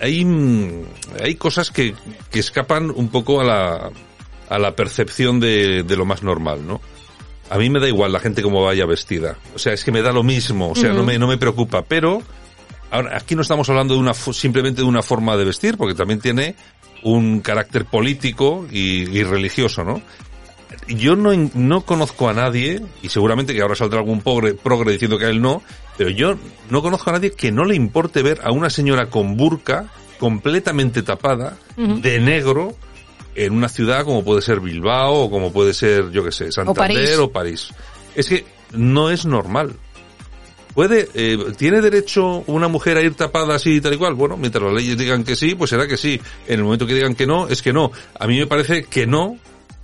[0.02, 0.84] hay, mm,
[1.22, 1.94] hay cosas que,
[2.30, 3.90] que escapan un poco a la,
[4.50, 6.82] a la percepción de, de lo más normal, ¿no?
[7.48, 9.38] A mí me da igual la gente como vaya vestida.
[9.54, 11.82] O sea, es que me da lo mismo, o sea, no, me, no me preocupa,
[11.82, 12.22] pero
[12.90, 16.20] ahora aquí no estamos hablando de una, simplemente de una forma de vestir, porque también
[16.20, 16.54] tiene
[17.02, 20.02] un carácter político y, y religioso, ¿no?
[20.88, 25.18] Yo no, no conozco a nadie, y seguramente que ahora saldrá algún progre, progre diciendo
[25.18, 25.62] que a él no,
[25.96, 26.36] pero yo
[26.68, 29.86] no conozco a nadie que no le importe ver a una señora con burka,
[30.18, 32.74] completamente tapada, de negro,
[33.34, 36.96] en una ciudad como puede ser Bilbao, o como puede ser, yo qué sé, Santander
[36.96, 37.18] París.
[37.18, 37.68] o París.
[38.14, 39.76] Es que no es normal.
[40.74, 44.14] ¿Puede, eh, ¿Tiene derecho una mujer a ir tapada así y tal y cual?
[44.14, 46.20] Bueno, mientras las leyes digan que sí, pues será que sí.
[46.46, 47.90] En el momento que digan que no, es que no.
[48.18, 49.36] A mí me parece que no,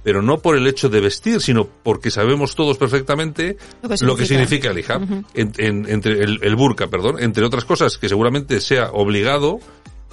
[0.06, 4.14] pero no por el hecho de vestir, sino porque sabemos todos perfectamente Lo que lo
[4.14, 4.70] que significa.
[4.70, 5.02] el hijab,
[5.34, 9.58] en- en- entre el, el burka, perdón, entre otras cosas que seguramente sea obligado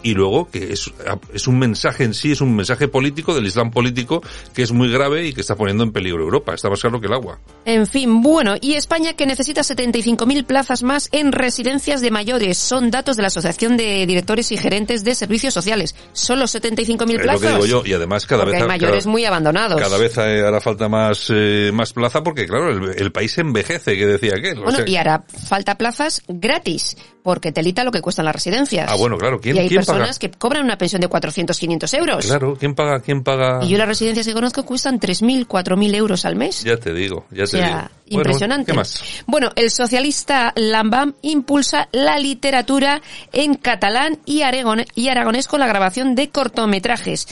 [0.03, 0.91] y luego que es,
[1.33, 4.21] es un mensaje en sí, es un mensaje político del Islam político
[4.53, 6.53] que es muy grave y que está poniendo en peligro Europa.
[6.53, 7.39] Está más claro que el agua.
[7.65, 12.57] En fin, bueno, y España que necesita 75.000 plazas más en residencias de mayores.
[12.57, 15.95] Son datos de la Asociación de Directores y Gerentes de Servicios Sociales.
[16.13, 17.41] Solo 75.000 Es plazas.
[17.41, 19.81] lo que digo yo, y además cada Porque vez hay mayores cada, muy abandonados.
[19.81, 24.05] cada vez hará falta más eh, más plaza porque claro, el, el país envejece, que
[24.05, 24.59] decía aquel.
[24.59, 28.91] O Bueno, sea- y hará falta plazas gratis, porque telita lo que cuestan las residencias.
[28.91, 30.19] Ah, bueno, claro, ¿quién, y hay quién personas paga?
[30.19, 32.25] que cobran una pensión de 400, 500 euros.
[32.25, 32.99] Claro, ¿quién paga?
[32.99, 33.59] ¿Quién paga?
[33.63, 36.63] Y yo las residencias que conozco cuestan 3.000, 4.000 euros al mes.
[36.63, 37.67] Ya te digo, ya O te digo.
[37.69, 38.71] sea, Bueno, impresionante.
[38.73, 39.01] ¿Qué más?
[39.25, 45.67] Bueno, el socialista Lambam impulsa la literatura en catalán y, aragon- y aragonés con la
[45.67, 47.27] grabación de cortometrajes.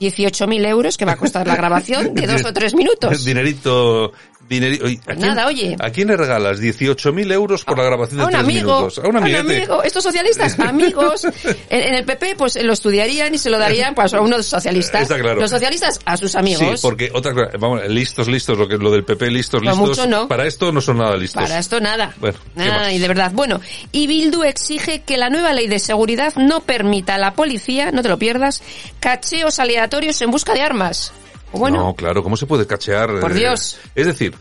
[0.00, 3.24] 18.000 euros que va a costar la grabación de dos o tres minutos.
[3.24, 4.12] Dinerito,
[4.48, 4.84] dinerito.
[4.84, 5.76] Oye, ¿a quién, Nada, oye.
[5.80, 8.98] ¿A quién le regalas 18.000 euros por la grabación de A un tres amigo, minutos?
[8.98, 9.56] A un amiguete.
[9.56, 9.82] amigo.
[9.82, 11.24] Estos socialistas, amigos.
[11.24, 15.02] En, en el PP, pues lo estudiarían y se lo darían pues, a unos socialistas.
[15.02, 15.40] Está claro.
[15.40, 16.80] Los socialistas a sus amigos.
[16.80, 19.88] Sí, porque otra cosa, vamos, listos, listos, lo que lo del PP, listos, Lo listos.
[19.88, 20.28] mucho no.
[20.28, 21.42] Para esto no son nada listos.
[21.42, 22.14] Para esto nada.
[22.18, 22.92] Bueno, ¿qué Nada, más?
[22.92, 23.30] y de verdad.
[23.34, 23.60] Bueno,
[23.92, 28.02] y Bildu exige que la nueva ley de seguridad no permita a la policía, no
[28.02, 28.62] te lo pierdas,
[29.00, 31.12] cacheos aleatorios en busca de armas.
[31.54, 33.20] O Bueno, No, claro, ¿cómo se puede cachear?
[33.20, 33.78] Por Eh, Dios.
[33.94, 34.34] Es decir,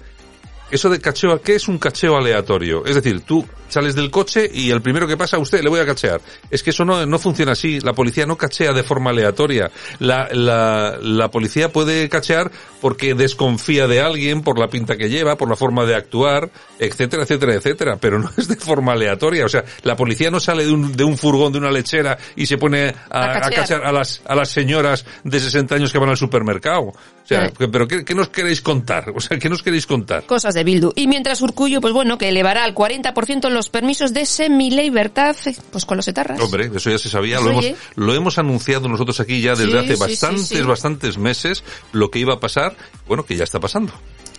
[0.76, 2.86] eso de cacheo, ¿qué es un cacheo aleatorio?
[2.86, 5.80] Es decir, tú sales del coche y el primero que pasa a usted le voy
[5.80, 6.22] a cachear.
[6.52, 7.80] Es que eso no, no funciona así.
[7.80, 9.72] La policía no cachea de forma aleatoria.
[10.00, 15.38] La, la, la policía puede cachear porque desconfía de alguien por la pinta que lleva,
[15.38, 17.98] por la forma de actuar, etcétera, etcétera, etcétera.
[18.00, 19.46] Pero no es de forma aleatoria.
[19.46, 22.46] O sea, la policía no sale de un, de un furgón, de una lechera y
[22.46, 23.84] se pone a, A a cachear.
[23.84, 26.84] a las, a las señoras de 60 años que van al supermercado.
[26.84, 29.12] O sea, pero ¿qué, qué nos queréis contar?
[29.16, 30.26] O sea, ¿qué nos queréis contar?
[30.26, 30.92] cosas de Bildu.
[30.96, 35.36] Y mientras Urcullo, pues bueno, que elevará al 40% los permisos de semilibertad,
[35.72, 36.40] pues con los etarras.
[36.40, 39.72] Hombre, eso ya se sabía, Pues lo hemos, lo hemos anunciado nosotros aquí ya desde
[39.72, 40.62] Sí, hace sí, bastantes, sí.
[40.62, 42.76] bastantes meses lo que iba a pasar,
[43.08, 43.94] bueno, que ya está pasando.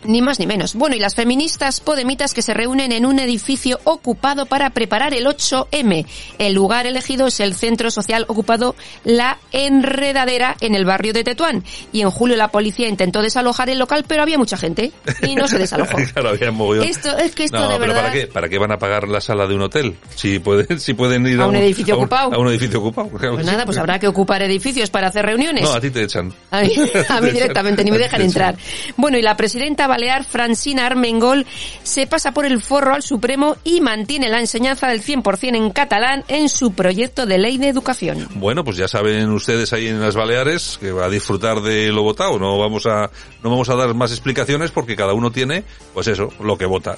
[0.04, 0.74] Ni más ni menos.
[0.74, 5.26] Bueno, y las feministas podemitas que se reúnen en un edificio ocupado para preparar el
[5.26, 6.06] 8M.
[6.38, 11.64] El lugar elegido es el centro social ocupado La Enredadera en el barrio de Tetuán.
[11.92, 15.48] Y en julio la policía intentó desalojar el local, pero había mucha gente y no
[15.48, 15.96] se desalojó.
[16.12, 16.82] claro, había.
[16.82, 18.02] Esto, es que esto no, de pero verdad...
[18.02, 18.26] ¿para qué?
[18.26, 19.96] ¿Para qué van a pagar la sala de un hotel?
[20.14, 22.34] Si pueden, si pueden ir a, A un edificio a ocupado.
[22.34, 23.08] A un edificio ocupado.
[23.08, 25.64] claro Pues nada, pues habrá que ocupar edificios para hacer reuniones.
[25.64, 26.32] No, a ti te echan.
[26.50, 26.72] A mí,
[27.08, 28.56] a mí Te directamente, ni me dejan entrar.
[28.96, 31.46] Bueno, y la presidenta balear Francina Armengol
[31.84, 36.24] se pasa por el forro al Supremo y mantiene la enseñanza del 100% en catalán
[36.26, 38.26] en su proyecto de ley de educación.
[38.34, 42.02] Bueno, pues ya saben ustedes ahí en las Baleares que va a disfrutar de lo
[42.02, 42.40] votado.
[42.40, 43.08] No vamos a,
[43.44, 46.96] no vamos a dar más explicaciones porque cada uno tiene, pues eso, lo que vota.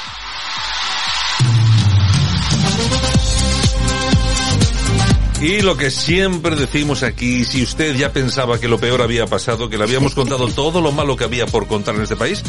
[5.40, 9.68] Y lo que siempre decimos aquí, si usted ya pensaba que lo peor había pasado,
[9.68, 12.42] que le habíamos contado todo lo malo que había por contar en este país,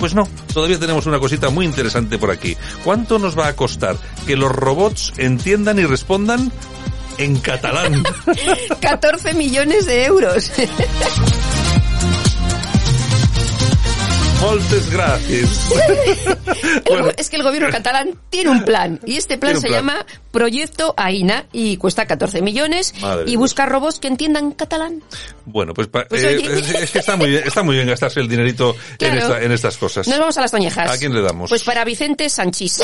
[0.00, 2.56] pues no, todavía tenemos una cosita muy interesante por aquí.
[2.82, 6.50] ¿Cuánto nos va a costar que los robots entiendan y respondan
[7.18, 8.02] en catalán?
[8.80, 10.50] 14 millones de euros.
[14.42, 15.70] Moltes gracias.
[16.84, 19.80] El- Es que el gobierno catalán tiene un plan y este plan se plan.
[19.80, 25.02] llama Proyecto AINA y cuesta 14 millones Madre y busca robots que entiendan catalán.
[25.44, 26.40] Bueno, pues, Pues eh,
[26.80, 29.18] es, que está muy bien, está muy bien gastarse el dinerito en, Claro.
[29.18, 30.08] esta- en estas cosas.
[30.08, 30.90] Nos vamos a las toñejas.
[30.90, 31.48] ¿A quién le damos?
[31.48, 32.80] Pues para Vicente Sanchís.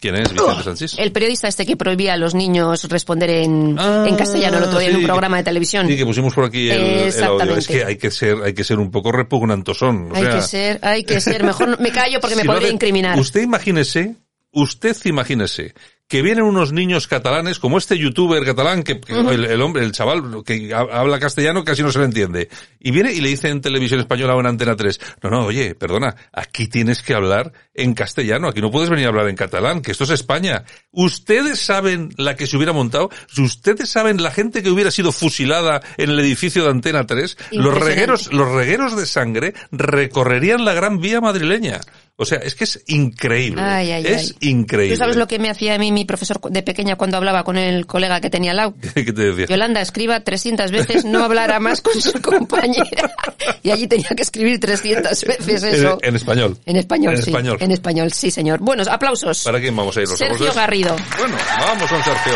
[0.00, 0.94] ¿Quién es Vicente Sánchez?
[0.98, 4.88] El periodista este que prohibía a los niños responder en, en castellano el otro día
[4.90, 5.86] en Ah, un programa de televisión.
[5.86, 7.04] Sí, que pusimos por aquí el, el audio.
[7.06, 7.58] Exactamente.
[7.60, 10.12] Es que hay que ser, hay que ser un poco repugnantosón.
[10.12, 11.44] O hay sea, que ser, hay que ser.
[11.44, 13.18] Mejor me callo porque si me podría incriminar.
[13.18, 14.16] Usted imagínese,
[14.52, 15.74] usted imagínese
[16.08, 20.42] que vienen unos niños catalanes como este youtuber catalán que, el, el hombre, el chaval
[20.44, 22.48] que ha- habla castellano casi no se le entiende.
[22.80, 25.74] Y viene y le dice en televisión española o en Antena 3, no, no, oye,
[25.74, 29.82] perdona, aquí tienes que hablar en castellano, aquí no puedes venir a hablar en catalán,
[29.82, 30.64] que esto es España.
[30.92, 35.82] Ustedes saben la que se hubiera montado, ustedes saben la gente que hubiera sido fusilada
[35.98, 41.00] en el edificio de Antena 3, los regueros, los regueros de sangre recorrerían la gran
[41.00, 41.80] vía madrileña.
[42.20, 43.62] O sea, es que es increíble.
[43.62, 44.50] Ay, ay, es ay.
[44.50, 44.96] increíble.
[44.96, 47.56] ¿Tú sabes lo que me hacía a mí mi profesor de pequeña cuando hablaba con
[47.56, 48.74] el colega que tenía al lado?
[48.94, 49.46] ¿Qué te decía?
[49.46, 53.14] Yolanda, escriba 300 veces, no hablará más con su compañera.
[53.62, 55.98] Y allí tenía que escribir 300 veces eso.
[56.02, 56.58] En, en español.
[56.66, 57.30] En español, En sí.
[57.30, 57.56] español.
[57.60, 58.60] En español, sí, señor.
[58.60, 59.44] Buenos aplausos.
[59.44, 60.56] ¿Para quién vamos a ir los Sergio aplausos?
[60.56, 60.96] Garrido.
[61.18, 62.34] Bueno, vamos con Sergio.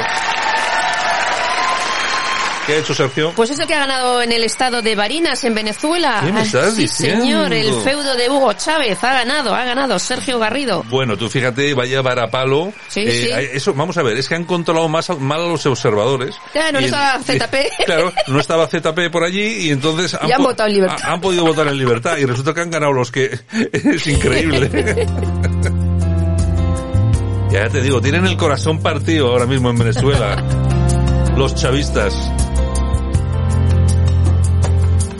[2.66, 3.32] ¿Qué ha hecho Sergio?
[3.34, 6.20] Pues es el que ha ganado en el estado de Barinas, en Venezuela.
[6.24, 7.24] ¿Qué me Ah, estás sí, diciendo?
[7.24, 10.84] señor, el feudo de Hugo Chávez ha ganado, ha ganado Sergio Garrido.
[10.88, 12.68] Bueno, tú fíjate, vaya varapalo.
[12.68, 13.30] Eh, Sí, sí.
[13.52, 16.36] Eso, vamos a ver, es que han controlado más mal a los observadores.
[16.54, 17.54] Ya, no estaba ZP.
[17.84, 20.98] Claro, no estaba ZP por allí y entonces Y han votado en libertad.
[21.02, 23.40] ha- han podido votar en libertad y resulta que han ganado los que
[23.72, 24.70] es increíble.
[27.50, 30.36] ya te digo, tienen el corazón partido ahora mismo en Venezuela.
[31.36, 32.14] Los chavistas.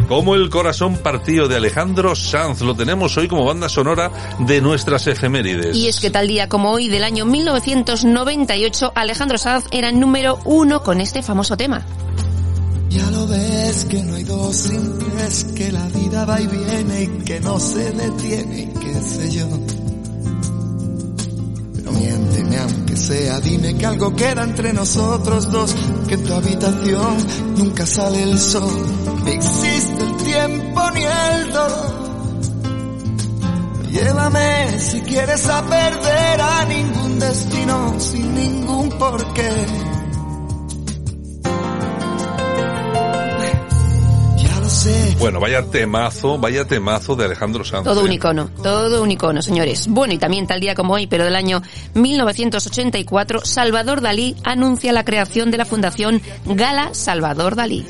[0.09, 5.07] Como el corazón partido de Alejandro Sanz, lo tenemos hoy como banda sonora de nuestras
[5.07, 5.77] efemérides.
[5.77, 10.83] Y es que tal día como hoy del año 1998, Alejandro Sanz era número uno
[10.83, 11.85] con este famoso tema.
[12.93, 17.03] Ya lo ves que no hay dos sin tres, que la vida va y viene
[17.05, 19.49] y que no se detiene y qué sé yo.
[21.75, 25.75] Pero miénteme aunque sea, dime que algo queda entre nosotros dos,
[26.07, 27.17] que en tu habitación
[27.57, 28.85] nunca sale el sol,
[30.47, 32.03] tiempo ni el dolor.
[33.91, 39.51] Llévame si quieres a perder a ningún destino sin ningún porqué.
[44.39, 45.17] Ya lo sé.
[45.19, 47.85] Bueno, vaya temazo, vaya temazo de Alejandro Sanz.
[47.85, 48.05] Todo ¿eh?
[48.05, 49.87] un icono, todo un icono, señores.
[49.89, 51.63] Bueno, y también tal día como hoy, pero del año
[51.95, 57.87] 1984, Salvador Dalí anuncia la creación de la Fundación Gala Salvador Dalí.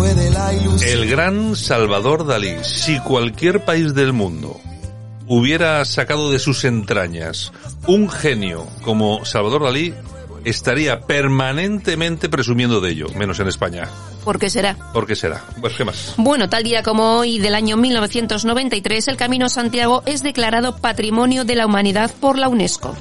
[0.00, 0.90] La ilusión.
[0.90, 2.56] El gran Salvador Dalí.
[2.62, 4.60] Si cualquier país del mundo
[5.26, 7.52] hubiera sacado de sus entrañas
[7.86, 9.94] un genio como Salvador Dalí,
[10.44, 13.88] estaría permanentemente presumiendo de ello, menos en España.
[14.24, 14.76] ¿Por qué será?
[14.92, 15.44] ¿Por qué será?
[15.60, 16.14] Pues, ¿qué más?
[16.16, 21.44] Bueno, tal día como hoy del año 1993, el Camino a Santiago es declarado Patrimonio
[21.44, 22.96] de la Humanidad por la UNESCO.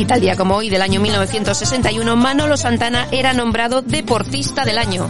[0.00, 5.06] Y tal día como hoy del año 1961, Manolo Santana era nombrado Deportista del Año.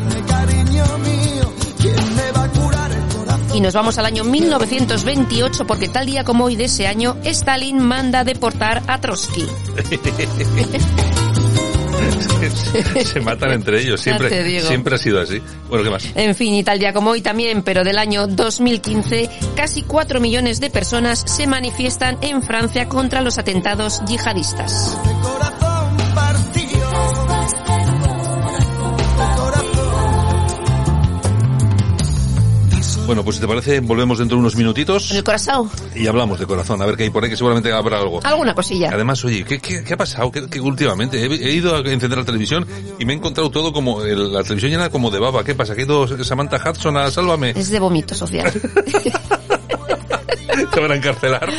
[3.54, 7.78] Y nos vamos al año 1928 porque tal día como hoy de ese año, Stalin
[7.78, 9.46] manda deportar a Trotsky.
[13.04, 15.40] Se matan entre ellos, siempre, siempre ha sido así.
[15.68, 16.04] Bueno, ¿qué más?
[16.14, 20.60] En fin, y tal día como hoy también, pero del año 2015, casi 4 millones
[20.60, 24.98] de personas se manifiestan en Francia contra los atentados yihadistas.
[33.10, 36.38] Bueno, pues si te parece, volvemos dentro de unos minutitos En el corazón, y hablamos
[36.38, 38.20] de corazón, a ver qué hay por ahí, que seguramente habrá algo.
[38.22, 38.88] alguna cosilla.
[38.92, 40.30] Además, oye, ¿qué, qué, qué ha pasado?
[40.30, 41.20] ¿Qué, qué últimamente?
[41.20, 42.64] He, he ido a encender la televisión
[43.00, 45.42] y me he encontrado todo como, el- la televisión llena como de baba.
[45.42, 45.74] ¿Qué pasa?
[45.74, 47.50] ¿Que ha ido Samantha Hudson a Sálvame?
[47.56, 48.52] Es de vómito social.
[50.72, 51.50] Te van a encarcelar.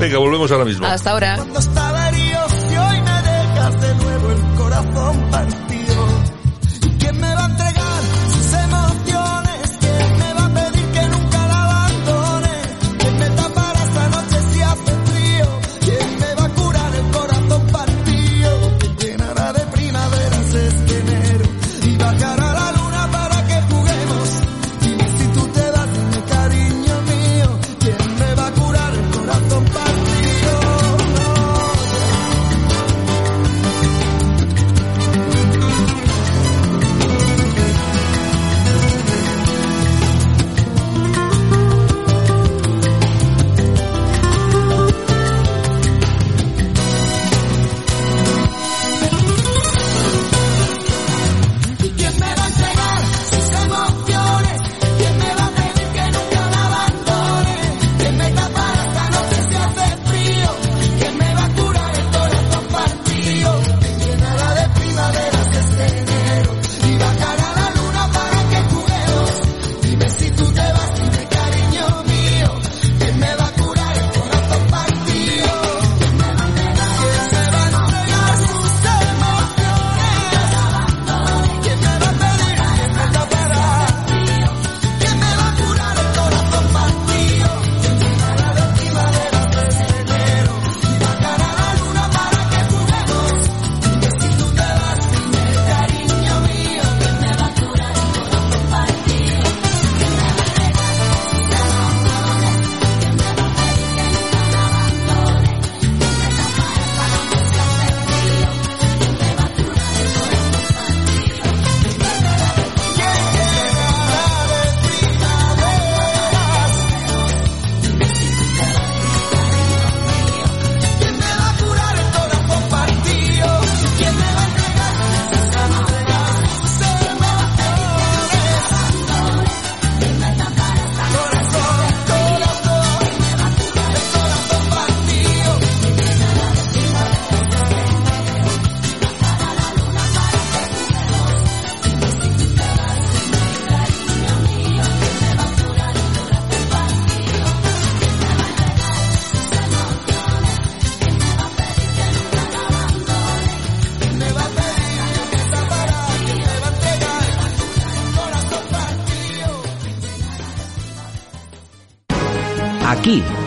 [0.00, 0.84] Venga, volvemos ahora mismo.
[0.86, 1.36] Hasta ahora.
[1.36, 5.30] Cuando estaba herido, si hoy me dejas de nuevo el corazón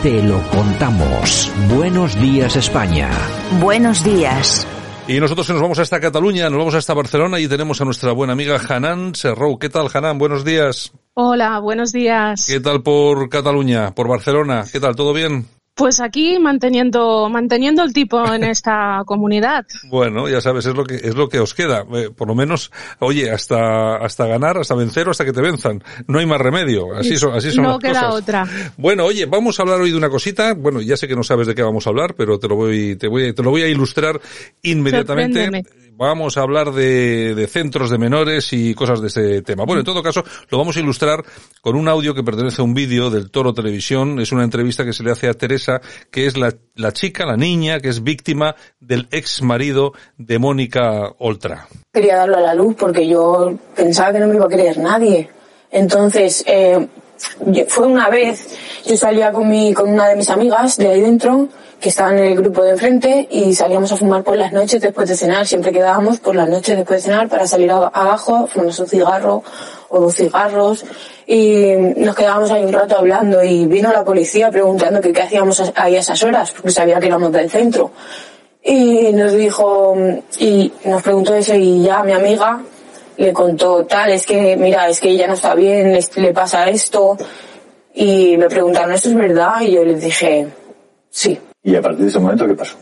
[0.05, 1.51] te lo contamos.
[1.67, 3.09] Buenos días España.
[3.59, 4.67] Buenos días.
[5.07, 8.33] Y nosotros nos vamos hasta Cataluña, nos vamos hasta Barcelona y tenemos a nuestra buena
[8.33, 9.57] amiga Hanan Serrou.
[9.57, 10.19] ¿Qué tal, Hanan?
[10.19, 10.93] Buenos días.
[11.15, 12.45] Hola, buenos días.
[12.45, 14.63] ¿Qué tal por Cataluña, por Barcelona?
[14.71, 14.95] ¿Qué tal?
[14.95, 15.47] ¿Todo bien?
[15.75, 19.65] Pues aquí manteniendo, manteniendo el tipo en esta comunidad.
[19.89, 21.85] Bueno, ya sabes, es lo que, es lo que os queda.
[21.93, 25.83] Eh, por lo menos, oye, hasta, hasta ganar, hasta vencer o hasta que te venzan.
[26.07, 26.93] No hay más remedio.
[26.95, 28.15] Así son, así son no las queda cosas.
[28.15, 28.47] otra.
[28.77, 30.53] Bueno, oye, vamos a hablar hoy de una cosita.
[30.53, 32.95] Bueno, ya sé que no sabes de qué vamos a hablar, pero te lo voy,
[32.95, 34.21] te voy, te lo voy a ilustrar
[34.61, 35.65] inmediatamente.
[35.97, 39.63] Vamos a hablar de, de centros de menores y cosas de ese tema.
[39.63, 41.23] Bueno, en todo caso, lo vamos a ilustrar
[41.61, 44.19] con un audio que pertenece a un vídeo del Toro Televisión.
[44.19, 45.79] Es una entrevista que se le hace a Teresa,
[46.11, 51.13] que es la, la chica, la niña, que es víctima del ex marido de Mónica
[51.17, 51.67] Oltra.
[51.93, 55.29] quería darlo a la luz porque yo pensaba que no me iba a creer nadie.
[55.71, 56.87] Entonces, eh,
[57.67, 58.47] fue una vez,
[58.85, 61.47] yo salía con, mi, con una de mis amigas de ahí dentro,
[61.79, 65.07] que estaba en el grupo de enfrente, y salíamos a fumar por las noches después
[65.09, 65.45] de cenar.
[65.45, 69.43] Siempre quedábamos por las noches después de cenar para salir abajo, fumarnos un cigarro
[69.89, 70.85] o dos cigarros,
[71.27, 75.71] y nos quedábamos ahí un rato hablando, y vino la policía preguntando que qué hacíamos
[75.75, 77.91] ahí a esas horas, porque sabía que éramos del centro.
[78.63, 79.95] Y nos dijo,
[80.39, 82.61] y nos preguntó eso y ya mi amiga
[83.17, 86.69] le contó tal, es que mira, es que ella no está bien, le, le pasa
[86.69, 87.17] esto.
[87.93, 89.61] Y me preguntaron, ¿esto es verdad?
[89.61, 90.47] Y yo les dije,
[91.09, 91.39] sí.
[91.63, 92.77] ¿Y a partir de ese momento qué pasó?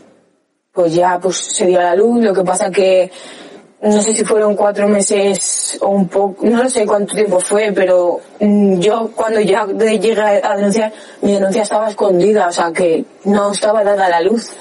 [0.72, 3.10] Pues ya pues se dio a la luz, lo que pasa que
[3.84, 8.18] no sé si fueron cuatro meses o un poco, no sé cuánto tiempo fue, pero
[8.40, 13.52] mm, yo cuando ya llegué a denunciar, mi denuncia estaba escondida, o sea que no
[13.52, 14.52] estaba dada a la luz.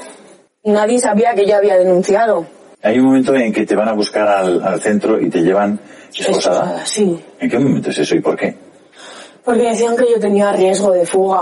[0.66, 2.46] Nadie sabía que yo había denunciado.
[2.84, 5.80] Hay un momento en que te van a buscar al, al centro y te llevan
[6.18, 6.86] esposada.
[6.86, 7.18] Sí.
[7.40, 8.56] ¿En qué momento es eso y por qué?
[9.44, 11.42] Porque decían que yo tenía riesgo de fuga.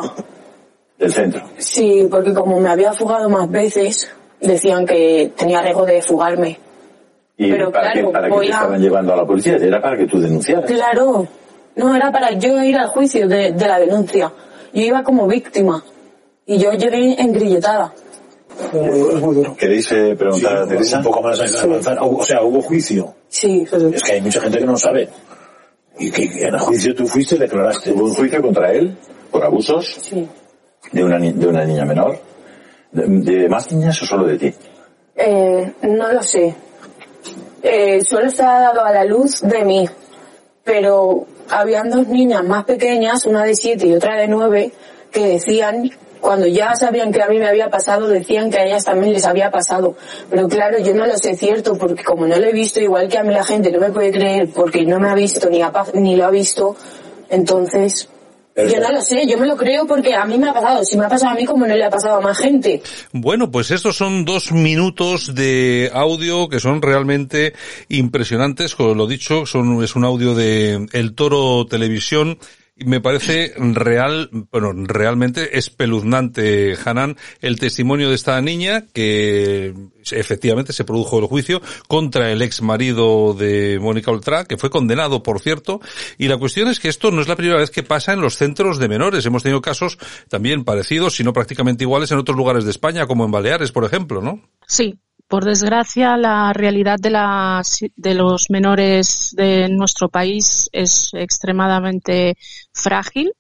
[0.97, 1.41] Del centro.
[1.57, 6.59] Sí, porque como me había fugado más veces, decían que tenía riesgo de fugarme.
[7.37, 9.55] ¿Y Pero para claro, para voy te a- estaban llevando a la policía?
[9.55, 10.65] Era para que tú denunciaras.
[10.65, 11.27] Claro,
[11.75, 14.31] no era para yo ir al juicio de, de la denuncia.
[14.73, 15.83] Yo iba como víctima
[16.45, 17.93] y yo llegué engrilletada.
[19.57, 20.97] ¿Queréis eh, preguntar a Teresa?
[20.97, 21.97] Un poco más avanzar.
[22.01, 23.13] O sea, hubo juicio.
[23.29, 23.65] Sí.
[23.93, 25.09] Es que hay mucha gente que no sabe.
[25.99, 27.91] Y que en el juicio tú fuiste y declaraste.
[27.91, 28.97] Hubo un juicio contra él
[29.29, 30.27] por abusos Sí.
[30.91, 32.17] de una, ni- de una niña menor.
[32.91, 34.53] ¿De, de más niñas o solo de ti?
[35.15, 36.53] Eh, no lo sé.
[37.61, 39.87] Eh, solo se ha dado a la luz de mí,
[40.63, 44.71] pero habían dos niñas más pequeñas, una de siete y otra de nueve,
[45.11, 45.89] que decían,
[46.21, 49.25] cuando ya sabían que a mí me había pasado, decían que a ellas también les
[49.25, 49.95] había pasado.
[50.29, 53.17] Pero claro, yo no lo sé cierto, porque como no lo he visto, igual que
[53.17, 55.71] a mí la gente no me puede creer porque no me ha visto ni, ha
[55.71, 56.75] pa- ni lo ha visto,
[57.29, 58.07] entonces...
[58.53, 60.83] Yo no lo sé, yo me lo creo porque a mí me ha pasado.
[60.83, 62.81] Si me ha pasado a mí, como no le ha pasado a más gente.
[63.13, 67.53] Bueno, pues estos son dos minutos de audio que son realmente
[67.87, 68.75] impresionantes.
[68.75, 72.39] Como lo dicho, son, es un audio de El Toro Televisión.
[72.85, 79.73] Me parece real, bueno, realmente espeluznante, Hanan, el testimonio de esta niña que
[80.11, 85.23] efectivamente se produjo el juicio contra el ex marido de Mónica Oltra, que fue condenado,
[85.23, 85.79] por cierto.
[86.17, 88.35] Y la cuestión es que esto no es la primera vez que pasa en los
[88.35, 89.25] centros de menores.
[89.25, 89.97] Hemos tenido casos
[90.29, 93.85] también parecidos, si no prácticamente iguales, en otros lugares de España, como en Baleares, por
[93.85, 94.41] ejemplo, ¿no?
[94.67, 94.99] Sí,
[95.31, 102.35] por desgracia, la realidad de, las, de los menores de nuestro país es extremadamente
[102.73, 103.33] frágil.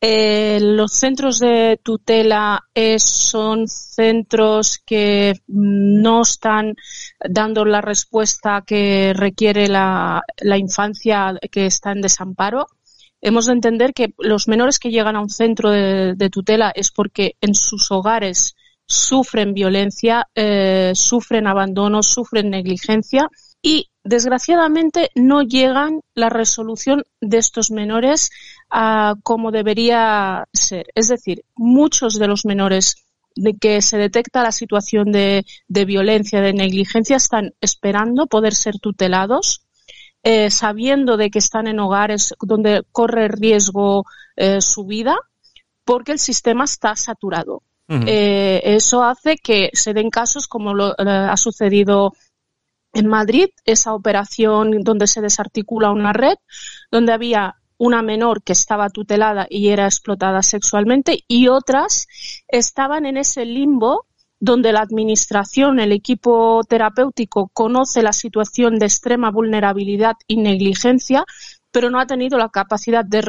[0.00, 6.76] Eh, los centros de tutela es- son centros que no están
[7.28, 10.22] dando la respuesta que requiere la,
[10.56, 12.66] infancia que está en desamparo.
[13.20, 16.92] Hemos de entender que los menores que llegan a un centro de, de tutela es
[16.92, 18.54] porque en sus hogares
[18.86, 23.28] sufren violencia, eh, sufren abandono, sufren negligencia
[23.60, 28.30] y desgraciadamente no llegan la resolución de estos menores
[28.70, 30.86] a como debería ser.
[30.94, 36.40] Es decir, muchos de los menores de que se detecta la situación de, de violencia,
[36.40, 39.62] de negligencia, están esperando poder ser tutelados,
[40.24, 44.04] eh, sabiendo de que están en hogares donde corre riesgo
[44.36, 45.16] eh, su vida,
[45.84, 47.62] porque el sistema está saturado.
[47.90, 52.12] Eh, eso hace que se den casos como lo, ha sucedido
[52.92, 56.36] en Madrid, esa operación donde se desarticula una red,
[56.90, 62.08] donde había una menor que estaba tutelada y era explotada sexualmente y otras
[62.48, 64.06] estaban en ese limbo
[64.40, 71.24] donde la administración, el equipo terapéutico conoce la situación de extrema vulnerabilidad y negligencia
[71.70, 73.20] pero no ha tenido la capacidad de,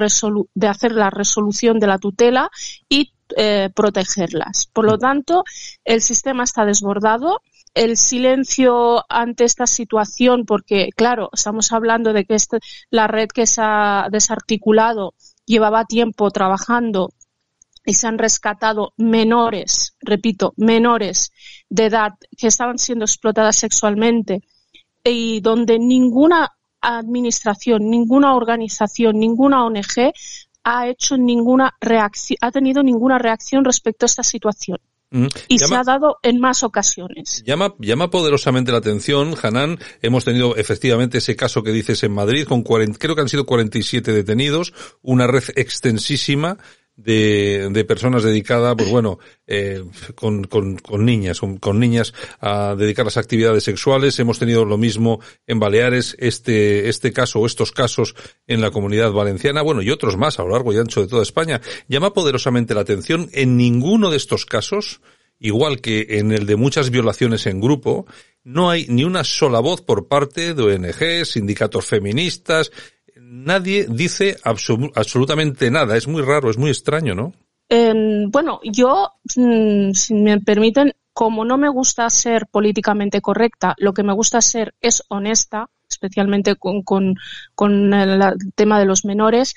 [0.53, 2.49] de hacer la resolución de la tutela
[2.87, 4.69] y eh, protegerlas.
[4.73, 5.43] Por lo tanto,
[5.83, 7.41] el sistema está desbordado.
[7.73, 12.59] El silencio ante esta situación, porque claro, estamos hablando de que este,
[12.89, 15.13] la red que se ha desarticulado
[15.45, 17.09] llevaba tiempo trabajando
[17.85, 21.31] y se han rescatado menores, repito, menores
[21.69, 24.41] de edad que estaban siendo explotadas sexualmente
[25.03, 26.51] y donde ninguna
[26.81, 30.13] administración, ninguna organización, ninguna ONG
[30.63, 34.77] ha hecho ninguna reacción, ha tenido ninguna reacción respecto a esta situación.
[35.11, 35.27] Mm.
[35.47, 37.43] Y se ha dado en más ocasiones.
[37.45, 39.79] Llama, llama poderosamente la atención, Hanan.
[40.01, 43.45] Hemos tenido efectivamente ese caso que dices en Madrid, con 40, creo que han sido
[43.45, 46.57] 47 detenidos, una red extensísima
[47.03, 49.83] de, de personas dedicadas, pues bueno, eh,
[50.15, 54.19] con, con, con, niñas, con, niñas a dedicar las actividades sexuales.
[54.19, 58.15] Hemos tenido lo mismo en Baleares, este, este caso o estos casos
[58.47, 61.23] en la comunidad valenciana, bueno, y otros más a lo largo y ancho de toda
[61.23, 61.61] España.
[61.87, 64.99] Llama poderosamente la atención en ninguno de estos casos,
[65.39, 68.07] igual que en el de muchas violaciones en grupo,
[68.43, 72.71] no hay ni una sola voz por parte de ONG, sindicatos feministas,
[73.29, 75.95] nadie dice absolutamente nada.
[75.95, 77.33] Es muy raro, es muy extraño, ¿no?
[77.69, 83.93] Em, bueno, yo, mm, si me permiten, como no me gusta ser políticamente correcta, lo
[83.93, 88.21] que me gusta ser es honesta, especialmente con, con, el
[88.55, 89.53] tema de los menores.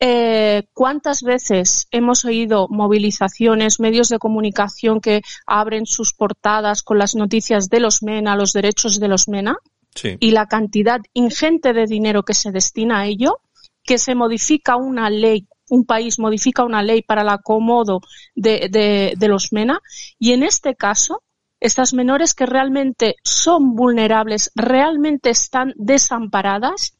[0.00, 7.14] Eh, ¿Cuántas veces hemos oído movilizaciones, medios de comunicación que abren sus portadas con las
[7.14, 9.58] noticias de los MENA, los derechos de los MENA?
[10.02, 13.40] Y la cantidad ingente de dinero que se destina a ello,
[13.82, 18.00] que se modifica una ley, un país modifica una ley para el acomodo
[18.34, 19.80] de, de los MENA,
[20.18, 21.22] y en este caso,
[21.60, 26.96] estas menores que realmente son vulnerables, realmente están desamparadas,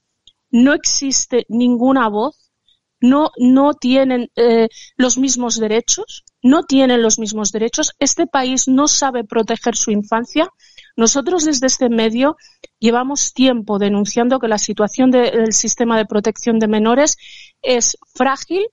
[0.51, 2.53] no existe ninguna voz,
[3.01, 8.87] no, no tienen eh, los mismos derechos, no tienen los mismos derechos, este país no
[8.87, 10.49] sabe proteger su infancia
[10.97, 12.37] nosotros desde este medio
[12.79, 17.17] llevamos tiempo denunciando que la situación del sistema de protección de menores
[17.63, 18.67] es frágil,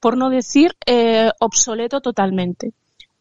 [0.00, 2.72] por no decir eh, obsoleto totalmente.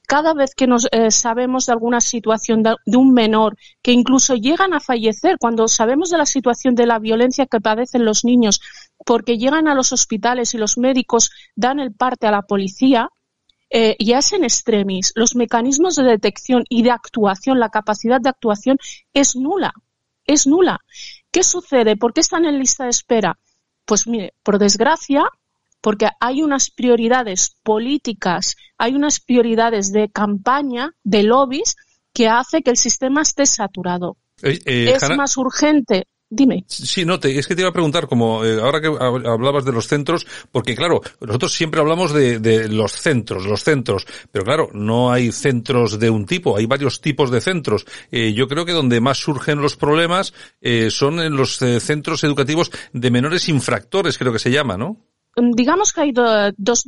[0.07, 4.73] Cada vez que nos eh, sabemos de alguna situación de, un menor que incluso llegan
[4.73, 8.61] a fallecer, cuando sabemos de la situación de la violencia que padecen los niños,
[9.03, 13.09] porque llegan a los hospitales y los médicos dan el parte a la policía,
[13.69, 18.29] eh, ya es en extremis, los mecanismos de detección y de actuación, la capacidad de
[18.29, 18.77] actuación
[19.13, 19.73] es nula,
[20.25, 20.79] es nula.
[21.31, 21.97] ¿Qué sucede?
[21.97, 23.37] ¿Por qué están en lista de espera?
[23.85, 25.23] Pues mire, por desgracia,
[25.81, 31.75] porque hay unas prioridades políticas, hay unas prioridades de campaña, de lobbies,
[32.13, 34.17] que hace que el sistema esté saturado.
[34.41, 36.63] Eh, eh, es más urgente Dime.
[36.67, 39.71] Sí, no, te, es que te iba a preguntar, como eh, ahora que hablabas de
[39.71, 44.69] los centros, porque claro, nosotros siempre hablamos de, de, los centros, los centros, pero claro,
[44.73, 47.85] no hay centros de un tipo, hay varios tipos de centros.
[48.11, 52.71] Eh, yo creo que donde más surgen los problemas eh, son en los centros educativos
[52.91, 54.97] de menores infractores, creo que se llama, ¿no?
[55.35, 56.83] Mm, digamos que hay dos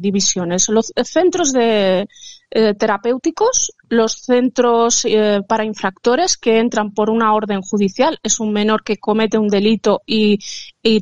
[0.00, 0.68] divisiones.
[0.68, 2.08] Los centros de
[2.54, 8.18] eh, terapéuticos, los centros eh, para infractores que entran por una orden judicial.
[8.22, 10.38] Es un menor que comete un delito y,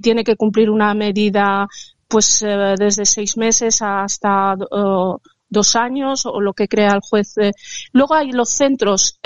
[0.01, 1.67] tiene que cumplir una medida
[2.07, 4.55] pues eh, desde seis meses hasta
[5.49, 7.35] dos años o lo que crea el juez.
[7.93, 9.19] Luego hay los centros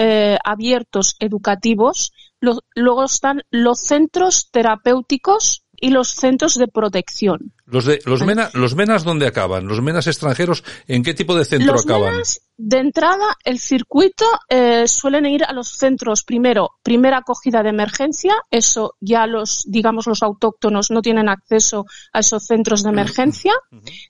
[0.43, 7.53] abiertos educativos, luego están los centros terapéuticos y los centros de protección.
[7.67, 9.67] Los de los mena, los menas dónde acaban?
[9.67, 12.13] Los menas extranjeros ¿en qué tipo de centro los acaban?
[12.13, 17.71] Menas, de entrada el circuito eh, suelen ir a los centros primero, primera acogida de
[17.71, 23.53] emergencia, eso ya los digamos los autóctonos no tienen acceso a esos centros de emergencia.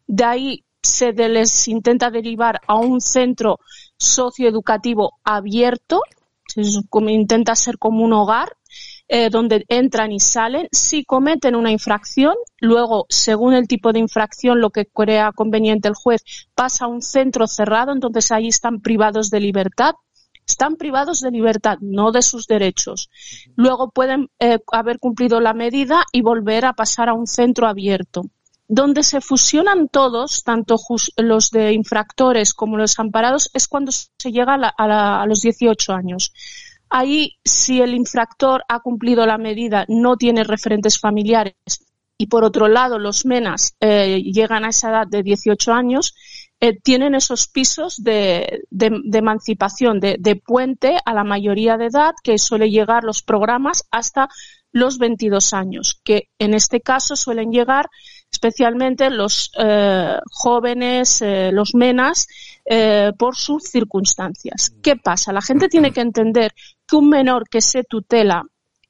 [0.07, 3.59] De ahí se les intenta derivar a un centro
[3.97, 6.03] socioeducativo abierto,
[6.91, 8.57] como intenta ser como un hogar
[9.09, 14.61] eh, donde entran y salen, si cometen una infracción, luego, según el tipo de infracción,
[14.61, 16.23] lo que crea conveniente el juez,
[16.55, 19.95] pasa a un centro cerrado, entonces ahí están privados de libertad.
[20.47, 23.09] Están privados de libertad, no de sus derechos.
[23.57, 28.25] Luego pueden eh, haber cumplido la medida y volver a pasar a un centro abierto
[28.69, 30.77] donde se fusionan todos, tanto
[31.17, 36.33] los de infractores como los amparados, es cuando se llega a, a los 18 años.
[36.89, 41.55] Ahí, si el infractor ha cumplido la medida, no tiene referentes familiares
[42.17, 46.15] y por otro lado los menas eh, llegan a esa edad de 18 años,
[46.61, 52.71] eh, tienen esos pisos de, emancipación, de, puente a la mayoría de edad que suele
[52.71, 54.29] llegar los programas hasta
[54.73, 57.91] los 22 años, que en este caso suelen llegar
[58.35, 62.27] especialmente los eh, jóvenes, eh, los menas,
[62.65, 64.75] eh, por sus circunstancias.
[64.83, 65.33] ¿Qué pasa?
[65.33, 66.53] La gente tiene que entender
[66.87, 68.43] que un menor que se tutela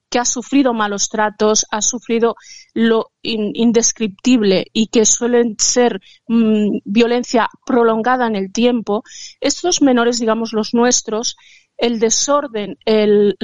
[0.08, 2.36] que ha sufrido malos tratos, ha sufrido
[2.72, 9.02] lo indescriptible y que suelen ser mm, violencia prolongada en el tiempo,
[9.40, 11.36] estos menores, digamos los nuestros,
[11.76, 13.36] el desorden, el,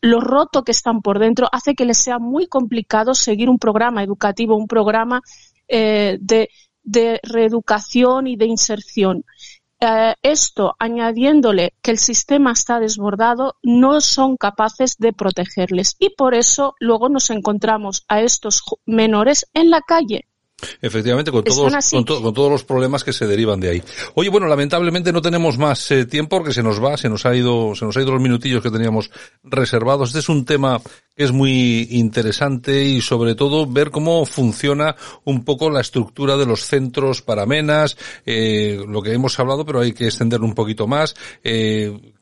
[0.00, 4.02] lo roto que están por dentro, hace que les sea muy complicado seguir un programa
[4.02, 5.22] educativo, un programa
[5.68, 6.48] eh, de,
[6.82, 9.24] de reeducación y de inserción.
[9.80, 15.96] Eh, esto, añadiéndole que el sistema está desbordado, no son capaces de protegerles.
[15.98, 20.26] Y por eso luego nos encontramos a estos menores en la calle.
[20.80, 23.82] Efectivamente, con todos, con, todos los problemas que se derivan de ahí.
[24.14, 27.34] Oye, bueno, lamentablemente no tenemos más eh, tiempo porque se nos va, se nos ha
[27.34, 29.10] ido, se nos ha ido los minutillos que teníamos
[29.42, 30.08] reservados.
[30.10, 30.80] Este es un tema
[31.16, 36.46] que es muy interesante y sobre todo ver cómo funciona un poco la estructura de
[36.46, 37.96] los centros para menas,
[38.26, 41.14] eh, lo que hemos hablado, pero hay que extenderlo un poquito más.
[41.42, 42.14] Eh,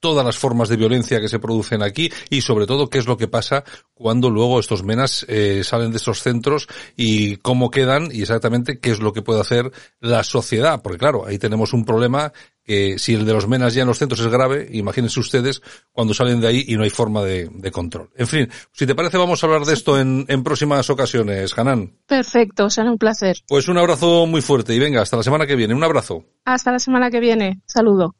[0.00, 3.16] todas las formas de violencia que se producen aquí y sobre todo qué es lo
[3.16, 8.22] que pasa cuando luego estos menas eh, salen de estos centros y cómo quedan y
[8.22, 10.80] exactamente qué es lo que puede hacer la sociedad.
[10.82, 12.32] Porque claro, ahí tenemos un problema
[12.68, 16.12] que si el de los menas ya en los centros es grave, imagínense ustedes cuando
[16.12, 18.10] salen de ahí y no hay forma de, control.
[18.14, 21.92] En fin, si te parece vamos a hablar de esto en, en próximas ocasiones, Hanan.
[22.06, 23.38] Perfecto, será un placer.
[23.48, 25.74] Pues un abrazo muy fuerte y venga, hasta la semana que viene.
[25.74, 26.24] Un abrazo.
[26.44, 27.62] Hasta la semana que viene.
[27.66, 28.14] Saludo.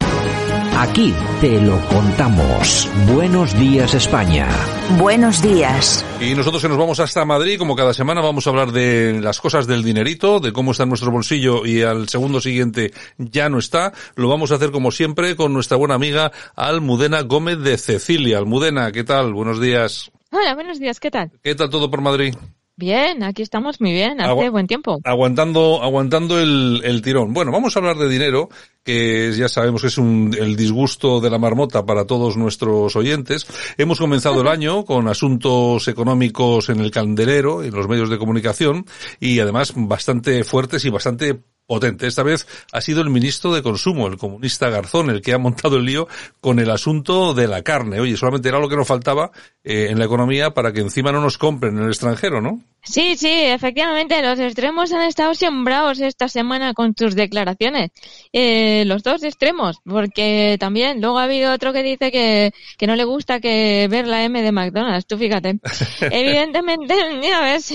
[0.81, 2.89] Aquí te lo contamos.
[3.12, 4.49] Buenos días España.
[4.97, 6.07] Buenos días.
[6.20, 9.41] Y nosotros que nos vamos hasta Madrid, como cada semana vamos a hablar de las
[9.41, 13.59] cosas del dinerito, de cómo está en nuestro bolsillo y al segundo siguiente ya no
[13.59, 13.93] está.
[14.14, 18.39] Lo vamos a hacer como siempre con nuestra buena amiga Almudena Gómez de Cecilia.
[18.39, 19.33] Almudena, ¿qué tal?
[19.33, 20.12] Buenos días.
[20.31, 21.33] Hola, buenos días, ¿qué tal?
[21.43, 22.37] ¿Qué tal todo por Madrid?
[22.79, 25.01] Bien, aquí estamos muy bien, hace buen tiempo.
[25.03, 27.35] Aguantando, aguantando el, el, tirón.
[27.35, 28.51] Bueno, vamos a hablar de dinero,
[28.85, 33.49] que ya sabemos que es un, el disgusto de la marmota para todos nuestros oyentes.
[33.79, 38.87] Hemos comenzado el año con asuntos económicos en el candelero, en los medios de comunicación,
[39.18, 42.07] y además bastante fuertes y bastante potente.
[42.07, 45.77] Esta vez ha sido el ministro de Consumo, el comunista Garzón, el que ha montado
[45.77, 46.09] el lío
[46.41, 48.01] con el asunto de la carne.
[48.01, 49.31] Oye, solamente era lo que nos faltaba
[49.62, 52.62] eh, en la economía para que encima no nos compren en el extranjero, ¿no?
[52.83, 57.91] Sí, sí, efectivamente, los extremos han estado sembrados esta semana con tus declaraciones.
[58.33, 62.97] Eh, los dos extremos, porque también luego ha habido otro que dice que, que no
[62.97, 65.59] le gusta que ver la M de McDonald's, tú fíjate.
[66.01, 67.71] Evidentemente, mira, ves,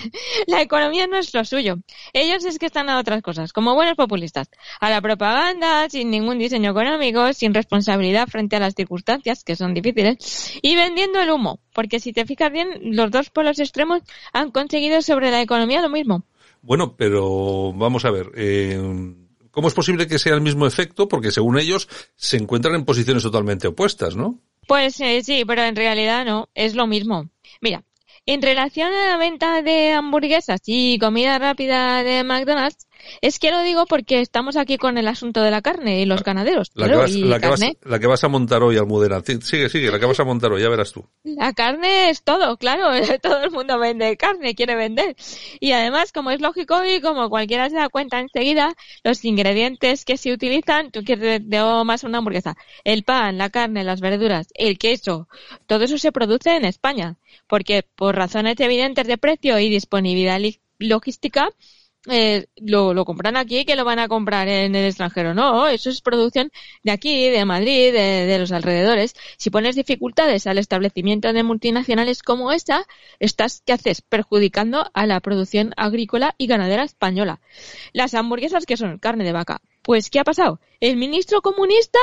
[0.46, 1.76] la economía no es lo suyo.
[2.12, 4.50] Ellos es que están a otras cosas, como buenos populistas.
[4.80, 9.74] A la propaganda, sin ningún diseño económico, sin responsabilidad frente a las circunstancias, que son
[9.74, 14.50] difíciles, y vendiendo el humo porque si te fijas bien, los dos polos extremos han
[14.50, 16.24] conseguido sobre la economía lo mismo.
[16.60, 18.32] Bueno, pero vamos a ver.
[18.34, 19.14] Eh,
[19.52, 21.06] ¿Cómo es posible que sea el mismo efecto?
[21.06, 24.40] Porque según ellos se encuentran en posiciones totalmente opuestas, ¿no?
[24.66, 27.30] Pues eh, sí, pero en realidad no, es lo mismo.
[27.60, 27.84] Mira,
[28.26, 32.87] en relación a la venta de hamburguesas y comida rápida de McDonald's,
[33.20, 36.22] es que lo digo porque estamos aquí con el asunto de la carne y los
[36.22, 36.70] ganaderos.
[36.74, 39.20] La, que, vas, la, que, vas, a montar hoy, Almudena.
[39.24, 41.04] Sigue, sigue, la que vas a montar hoy, ya verás tú.
[41.24, 42.88] La carne es todo, claro.
[43.22, 45.16] Todo el mundo vende carne, quiere vender.
[45.60, 48.74] Y además, como es lógico y como cualquiera se da cuenta enseguida,
[49.04, 53.84] los ingredientes que se utilizan, tú quieres de más una hamburguesa, el pan, la carne,
[53.84, 55.28] las verduras, el queso,
[55.66, 57.16] todo eso se produce en España.
[57.46, 60.40] Porque por razones evidentes de precio y disponibilidad
[60.78, 61.50] logística,
[62.06, 65.34] eh, lo, lo, compran aquí que lo van a comprar en el extranjero.
[65.34, 66.50] No, eso es producción
[66.82, 69.14] de aquí, de Madrid, de, los alrededores.
[69.36, 72.86] Si pones dificultades al establecimiento de multinacionales como esta,
[73.18, 74.00] estás, ¿qué haces?
[74.00, 77.40] Perjudicando a la producción agrícola y ganadera española.
[77.92, 79.60] Las hamburguesas que son carne de vaca.
[79.82, 80.60] Pues, ¿qué ha pasado?
[80.80, 81.98] El ministro comunista,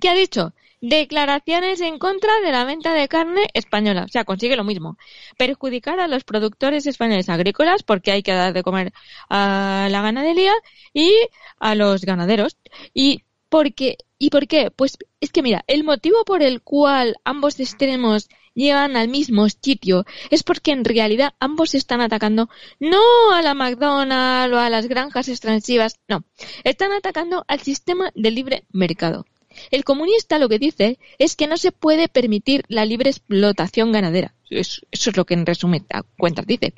[0.00, 0.54] ¿qué ha dicho?
[0.88, 4.04] Declaraciones en contra de la venta de carne española.
[4.04, 4.96] O sea, consigue lo mismo.
[5.36, 8.92] Perjudicar a los productores españoles agrícolas porque hay que dar de comer
[9.28, 10.52] a la ganadería
[10.92, 11.12] y
[11.58, 12.56] a los ganaderos.
[12.94, 14.70] Y porque, ¿y por qué?
[14.70, 20.04] Pues es que mira, el motivo por el cual ambos extremos llegan al mismo sitio
[20.30, 22.48] es porque en realidad ambos están atacando
[22.80, 26.24] no a la McDonald's o a las granjas extensivas, no,
[26.64, 29.26] están atacando al sistema de libre mercado.
[29.70, 34.34] El comunista lo que dice es que no se puede permitir la libre explotación ganadera.
[34.48, 35.86] Eso, es lo que en resumen
[36.16, 36.72] cuentas dice.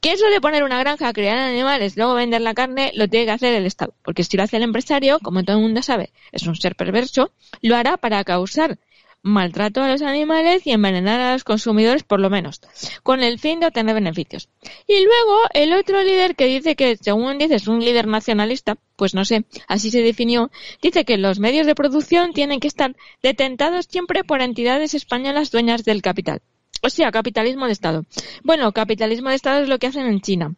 [0.00, 3.32] Que eso de poner una granja criar animales, luego vender la carne, lo tiene que
[3.32, 3.94] hacer el Estado.
[4.04, 7.32] Porque si lo hace el empresario, como todo el mundo sabe, es un ser perverso,
[7.60, 8.78] lo hará para causar
[9.22, 12.60] maltrato a los animales y envenenar a los consumidores por lo menos,
[13.02, 14.48] con el fin de obtener beneficios.
[14.86, 19.14] Y luego el otro líder que dice que, según dice, es un líder nacionalista, pues
[19.14, 20.50] no sé, así se definió,
[20.80, 25.84] dice que los medios de producción tienen que estar detentados siempre por entidades españolas dueñas
[25.84, 26.42] del capital.
[26.84, 28.04] O sea, capitalismo de Estado.
[28.42, 30.56] Bueno, capitalismo de Estado es lo que hacen en China.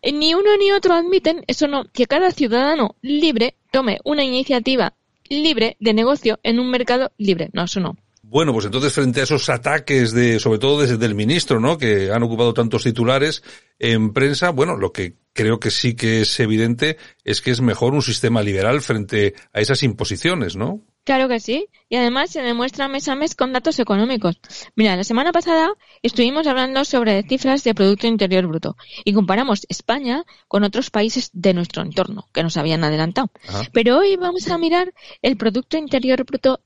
[0.00, 4.94] Eh, Ni uno ni otro admiten, eso no, que cada ciudadano libre tome una iniciativa
[5.28, 7.50] libre de negocio en un mercado libre.
[7.52, 7.96] No, eso no.
[8.28, 11.78] Bueno, pues entonces frente a esos ataques de, sobre todo desde el ministro, ¿no?
[11.78, 13.44] Que han ocupado tantos titulares
[13.78, 17.94] en prensa, bueno, lo que creo que sí que es evidente es que es mejor
[17.94, 20.82] un sistema liberal frente a esas imposiciones, ¿no?
[21.06, 21.68] Claro que sí.
[21.88, 24.40] Y además se demuestra mes a mes con datos económicos.
[24.74, 30.24] Mira, la semana pasada estuvimos hablando sobre cifras de Producto Interior Bruto y comparamos España
[30.48, 33.30] con otros países de nuestro entorno que nos habían adelantado.
[33.72, 34.92] Pero hoy vamos a mirar
[35.22, 36.60] el Producto Interior Bruto,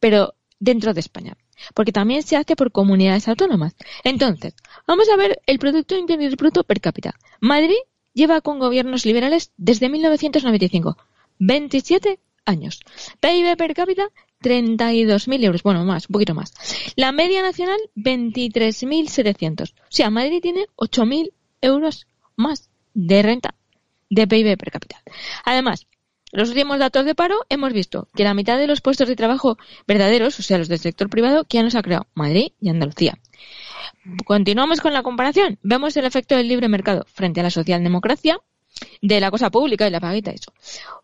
[0.00, 1.36] pero dentro de España.
[1.74, 3.74] Porque también se hace por comunidades autónomas.
[4.04, 4.54] Entonces,
[4.86, 7.14] vamos a ver el Producto Interior Bruto per cápita.
[7.40, 7.76] Madrid
[8.14, 10.96] lleva con gobiernos liberales desde 1995.
[11.38, 12.80] 27 años.
[13.20, 14.08] PIB per cápita,
[14.42, 15.62] 32.000 euros.
[15.62, 16.52] Bueno, más, un poquito más.
[16.96, 19.72] La media nacional, 23.700.
[19.72, 23.54] O sea, Madrid tiene 8.000 euros más de renta
[24.10, 25.02] de PIB per cápita.
[25.44, 25.86] Además,
[26.32, 29.58] los últimos datos de paro hemos visto que la mitad de los puestos de trabajo
[29.86, 32.06] verdaderos, o sea, los del sector privado, ¿quién los ha creado?
[32.14, 33.18] Madrid y Andalucía.
[34.24, 35.58] Continuamos con la comparación.
[35.62, 38.40] Vemos el efecto del libre mercado frente a la socialdemocracia
[39.00, 40.52] de la cosa pública y la paguita, eso.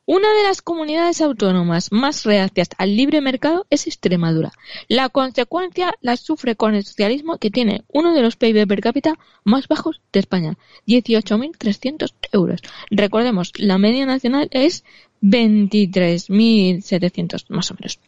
[0.07, 4.53] Una de las comunidades autónomas más reacias al libre mercado es Extremadura.
[4.89, 9.19] La consecuencia la sufre con el socialismo que tiene uno de los PIB per cápita
[9.45, 10.57] más bajos de España,
[10.87, 12.63] 18.300 euros.
[12.91, 14.85] Recordemos, la media nacional es
[15.21, 17.99] 23.700 más o menos.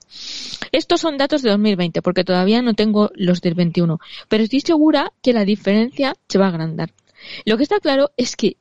[0.73, 5.13] Estos son datos de 2020 porque todavía no tengo los del 21, pero estoy segura
[5.23, 6.93] que la diferencia se va a agrandar.
[7.45, 8.57] Lo que está claro es que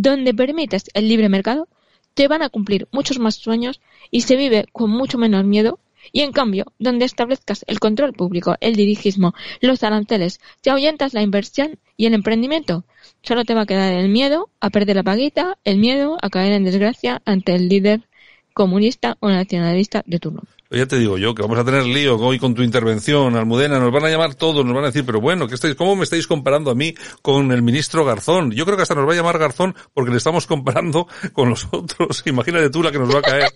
[0.00, 1.66] donde permites el libre mercado,
[2.14, 3.80] te van a cumplir muchos más sueños
[4.12, 5.80] y se vive con mucho menos miedo.
[6.12, 11.22] Y en cambio, donde establezcas el control público, el dirigismo, los aranceles, te ahuyentas la
[11.22, 12.84] inversión y el emprendimiento.
[13.22, 16.52] Solo te va a quedar el miedo a perder la paguita, el miedo a caer
[16.52, 18.08] en desgracia ante el líder
[18.54, 20.42] comunista o nacionalista de turno.
[20.70, 23.78] Ya te digo yo que vamos a tener lío hoy con tu intervención, Almudena.
[23.78, 26.04] Nos van a llamar todos, nos van a decir, pero bueno, ¿qué estáis, ¿cómo me
[26.04, 28.50] estáis comparando a mí con el ministro Garzón?
[28.50, 31.66] Yo creo que hasta nos va a llamar Garzón porque le estamos comparando con los
[31.72, 32.22] otros.
[32.26, 33.48] Imagínate tú la que nos va a caer.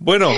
[0.00, 0.30] Bueno,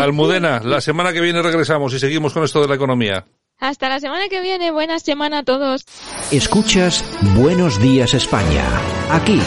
[0.00, 3.26] Almudena, la semana que viene regresamos y seguimos con esto de la economía.
[3.58, 4.70] Hasta la semana que viene.
[4.70, 5.86] Buena semana a todos.
[6.30, 7.04] Escuchas
[7.34, 8.64] Buenos Días España.
[9.10, 9.40] Aquí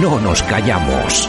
[0.00, 1.28] no nos callamos.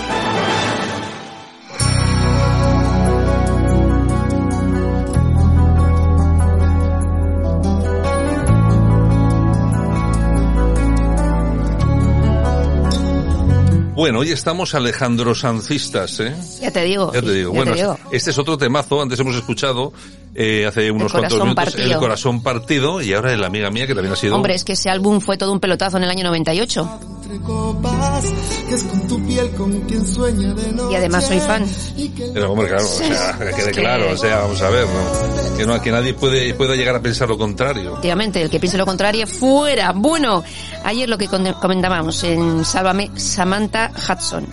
[13.95, 16.35] Bueno, hoy estamos Alejandro Sancistas, ¿eh?
[16.59, 17.13] Ya te digo.
[17.13, 17.53] Ya te digo.
[17.53, 17.97] ya bueno, te digo.
[18.11, 19.01] este es otro temazo.
[19.01, 19.93] Antes hemos escuchado
[20.37, 21.93] eh, hace unos cuantos minutos partido.
[21.93, 24.35] el corazón partido y ahora la amiga mía que también ha sido.
[24.35, 26.99] Hombre, es que ese álbum fue todo un pelotazo en el año 98.
[27.23, 28.25] entre copas,
[28.67, 30.91] que es con tu piel con quien sueña de noche.
[30.91, 31.65] Y además soy fan.
[32.33, 35.57] Pero, hombre, claro, o sea, que quede claro, o sea, vamos a ver, ¿no?
[35.57, 37.91] Que, no, que nadie puede, pueda llegar a pensar lo contrario.
[37.91, 39.93] Efectivamente, el que piense lo contrario, fuera.
[39.93, 40.43] Bueno,
[40.83, 44.47] ayer lo que comentábamos en Sálvame, Samantha Hudson.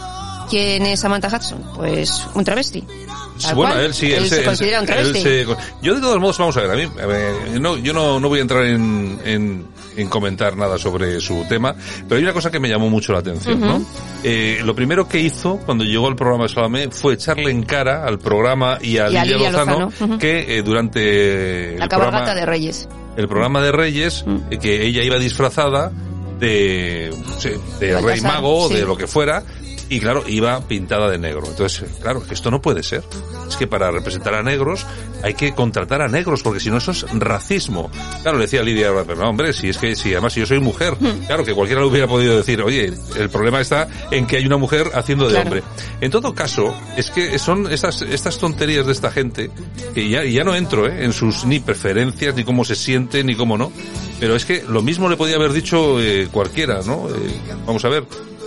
[0.51, 1.63] ¿Quién es Samantha Hudson?
[1.75, 2.85] Pues un travesti.
[3.41, 3.87] Tal bueno, cual.
[3.87, 5.23] él sí, él, se, considera un él travesti.
[5.23, 5.47] se-
[5.81, 8.29] yo de todos modos, vamos a ver, a mí, a ver, no, yo no, no
[8.29, 9.67] voy a entrar en, en,
[9.97, 11.75] en comentar nada sobre su tema,
[12.07, 13.77] pero hay una cosa que me llamó mucho la atención, ¿no?
[13.77, 13.87] Ujú.
[14.23, 18.05] Eh, lo primero que hizo cuando llegó al programa de Salame fue echarle en cara
[18.05, 20.19] al programa y a Y Lidia Lidia Lozano, Lozano, ujú.
[20.19, 22.89] que eh, durante La cabalgata de Reyes.
[23.17, 24.37] el programa de Reyes, Mm.
[24.51, 25.91] eh, que ella iba disfrazada
[26.43, 28.75] de, Rey Mago o sí.
[28.75, 29.43] de lo que fuera,
[29.95, 31.43] y claro, iba pintada de negro.
[31.47, 33.03] Entonces, claro, esto no puede ser.
[33.49, 34.87] Es que para representar a negros
[35.23, 37.91] hay que contratar a negros, porque si no eso es racismo.
[38.23, 40.61] Claro, le decía Lidia, pero no, hombre, si es que, si además si yo soy
[40.61, 41.27] mujer, Hmm.
[41.27, 44.57] claro, que cualquiera le hubiera podido decir, oye, el problema está en que hay una
[44.57, 45.45] mujer haciendo de Claro.
[45.49, 45.63] hombre.
[46.01, 49.51] En todo caso, es que son estas, estas tonterías de esta gente,
[49.95, 51.05] que ya, ya no entro ¿eh?
[51.05, 53.71] en sus ni preferencias, ni cómo se siente, ni cómo no,
[54.21, 57.09] pero es que lo mismo le podía haber dicho eh, cualquiera, ¿no?
[57.09, 57.13] Eh,
[57.67, 58.05] vamos a ver,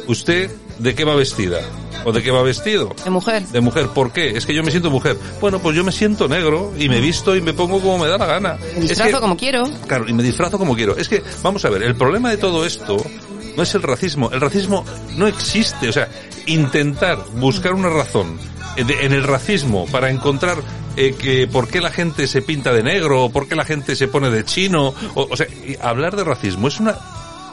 [0.08, 0.50] ¿usted
[0.80, 1.60] de qué va vestida?
[2.04, 2.94] ¿O de qué va vestido?
[3.04, 3.44] De mujer.
[3.48, 4.30] De mujer, ¿por qué?
[4.38, 5.18] Es que yo me siento mujer.
[5.42, 8.18] Bueno, pues yo me siento negro y me visto y me pongo como me da
[8.18, 8.58] la gana.
[8.76, 9.64] Me Es disfrazo que- como quiero.
[9.88, 10.96] Claro, y me disfrazo como quiero.
[10.98, 12.98] Es que, vamos a ver, el problema de todo esto
[13.58, 14.30] no es el racismo.
[14.32, 14.86] El racismo
[15.18, 15.90] no existe.
[15.90, 16.08] O sea,
[16.46, 18.38] intentar buscar una razón
[18.78, 20.58] en el racismo, para encontrar
[20.98, 23.96] eh, que por qué la gente se pinta de negro, o por qué la gente
[23.96, 25.48] se pone de chino, o, o sea,
[25.82, 26.98] hablar de racismo es una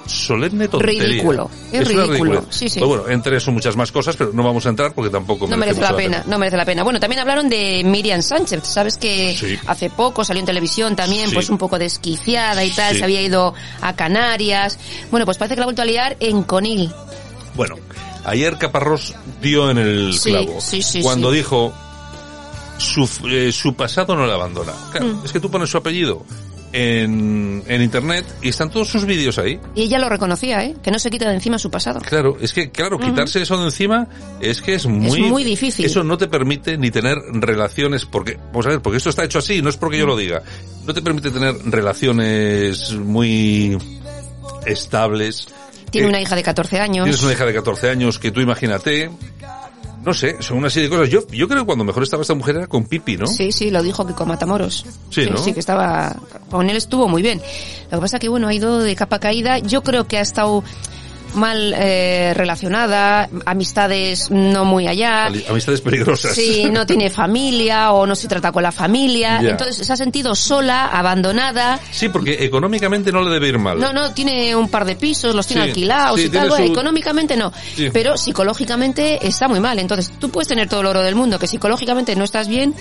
[0.07, 1.03] solemne tontería.
[1.05, 2.79] Ridículo, es ridículo, sí, sí.
[2.81, 5.57] Pues bueno, entre eso muchas más cosas, pero no vamos a entrar porque tampoco No
[5.57, 6.83] merece la pena, no merece la pena.
[6.83, 9.59] Bueno, también hablaron de Miriam Sánchez, sabes que Sí.
[9.67, 13.55] hace poco salió en televisión también, pues un poco desquiciada y tal, se había ido
[13.81, 14.79] a Canarias.
[15.11, 16.91] Bueno, pues parece que la ha vuelto a liar en Conil.
[17.55, 17.77] Bueno,
[18.25, 21.73] ayer Caparrós dio en el clavo sí, sí, cuando dijo
[22.79, 24.73] su, eh, su pasado no le abandona.
[24.91, 25.25] Claro, Mm.
[25.25, 26.25] es que tú pones su apellido
[26.73, 29.61] en, en internet y están todos sus vídeos ahí.
[29.75, 30.75] Y ella lo reconocía, ¿eh?
[30.83, 32.01] Que no se quita de encima su pasado.
[32.01, 34.09] Claro, es que, claro, quitarse eso de encima
[34.41, 35.23] es que es muy...
[35.23, 35.85] muy difícil.
[35.85, 39.39] Eso no te permite ni tener relaciones, porque, vamos a ver, porque esto está hecho
[39.39, 40.43] así, no es porque yo lo diga.
[40.87, 43.77] No te permite tener relaciones muy
[44.67, 45.49] estables.
[45.91, 47.05] Tiene Eh, una hija de 14 años.
[47.05, 49.11] Tienes una hija de 14 años que tú imagínate.
[50.05, 51.11] No sé, son una serie de cosas.
[51.11, 53.27] Yo, yo creo que cuando mejor estaba esta mujer era con Pipi, ¿no?
[53.27, 54.85] Sí, sí, lo dijo Kiko Matamoros.
[55.11, 55.39] Sí, ¿no?
[55.39, 56.17] Sí, que estaba,
[56.51, 57.41] con él estuvo muy bien.
[57.91, 59.59] Lo que pasa que, bueno, ha ido de capa caída.
[59.59, 60.65] Yo creo que ha estado
[61.35, 65.27] mal eh, relacionada, amistades no muy allá.
[65.27, 66.35] Amistades peligrosas.
[66.35, 69.41] Sí, no tiene familia o no se trata con la familia.
[69.43, 69.51] Ya.
[69.51, 71.79] Entonces se ha sentido sola, abandonada.
[71.91, 73.79] Sí, porque económicamente no le debe ir mal.
[73.79, 76.51] No, no, tiene un par de pisos, los tiene Sí, alquilados sí, y tal.
[76.63, 77.89] Económicamente no, Sí.
[77.93, 79.79] pero psicológicamente está muy mal.
[79.79, 82.75] Entonces tú puedes tener todo el oro del mundo, que psicológicamente no estás bien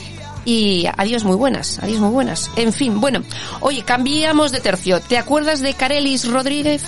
[0.45, 2.49] y adiós muy buenas, adiós muy buenas.
[2.55, 3.23] En fin, bueno,
[3.59, 4.99] oye, cambiamos de tercio.
[4.99, 6.83] ¿Te acuerdas de Carelis Rodríguez?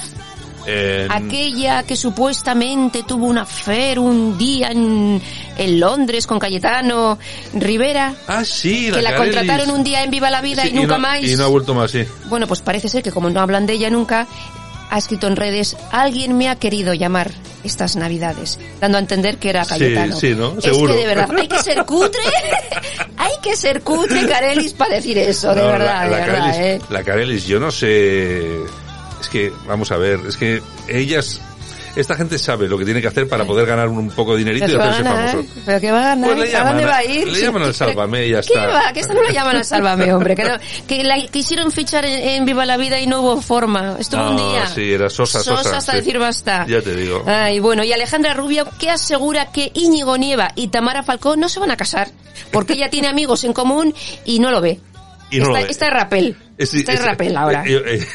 [0.66, 5.22] En- Aquella que supuestamente tuvo una affair un día en,
[5.58, 7.18] en Londres con Cayetano
[7.54, 8.14] Rivera.
[8.28, 11.00] Ah, sí, que la contrataron un día en Viva la Vida Sí, y nunca no,
[11.00, 11.24] más.
[11.24, 12.06] Y no ha vuelto más, sí.
[12.26, 14.28] Bueno, pues parece ser que como no hablan de ella nunca,
[14.90, 17.32] ha escrito en redes, alguien me ha querido llamar
[17.64, 20.16] estas navidades, dando a entender que era Sí, Cayetano.
[20.18, 20.56] sí, ¿no?
[20.58, 20.94] Es Seguro.
[20.94, 22.20] que de verdad, hay que ser cutre,
[23.18, 26.40] hay que ser cutre, Carelis, para decir eso, de No, verdad, la, la de verdad,
[26.52, 26.82] Carelis, ¿eh?
[26.90, 28.60] la Carelis, yo no sé.
[29.24, 31.40] Es que, vamos a ver, es que ellas.
[31.96, 34.66] Esta gente sabe lo que tiene que hacer para poder ganar un poco de dinerito
[34.66, 35.48] y hacerse ganar, famoso.
[35.64, 37.28] pero que va a ganar, Pues le ¿a dónde va a ir?
[37.28, 38.66] le llaman al Sálvame y ya ¿Qué está.
[38.66, 38.94] va?
[38.94, 40.36] Que esto no lo llaman al Sálvame, hombre.
[40.36, 40.58] Que, no-
[40.88, 43.96] que la quisieron fichar en, en Viva la Vida y no hubo forma.
[44.00, 44.66] Estuvo un día.
[44.74, 45.78] sí, era sosa, sosa.
[45.78, 45.98] hasta sí.
[46.00, 46.66] decir basta.
[46.68, 47.24] Ya te digo.
[47.28, 51.60] Ay, bueno, y Alejandra Rubio que asegura que Íñigo Nieva y Tamara Falcó no se
[51.60, 52.10] van a casar
[52.52, 53.94] porque ella tiene amigos en común
[54.26, 54.80] y no lo ve.
[55.30, 55.72] Y no está, lo ve.
[55.72, 56.38] está de rapel.
[56.58, 57.64] Es- está de es- rapel ahora.
[57.68, 58.08] eh, eh,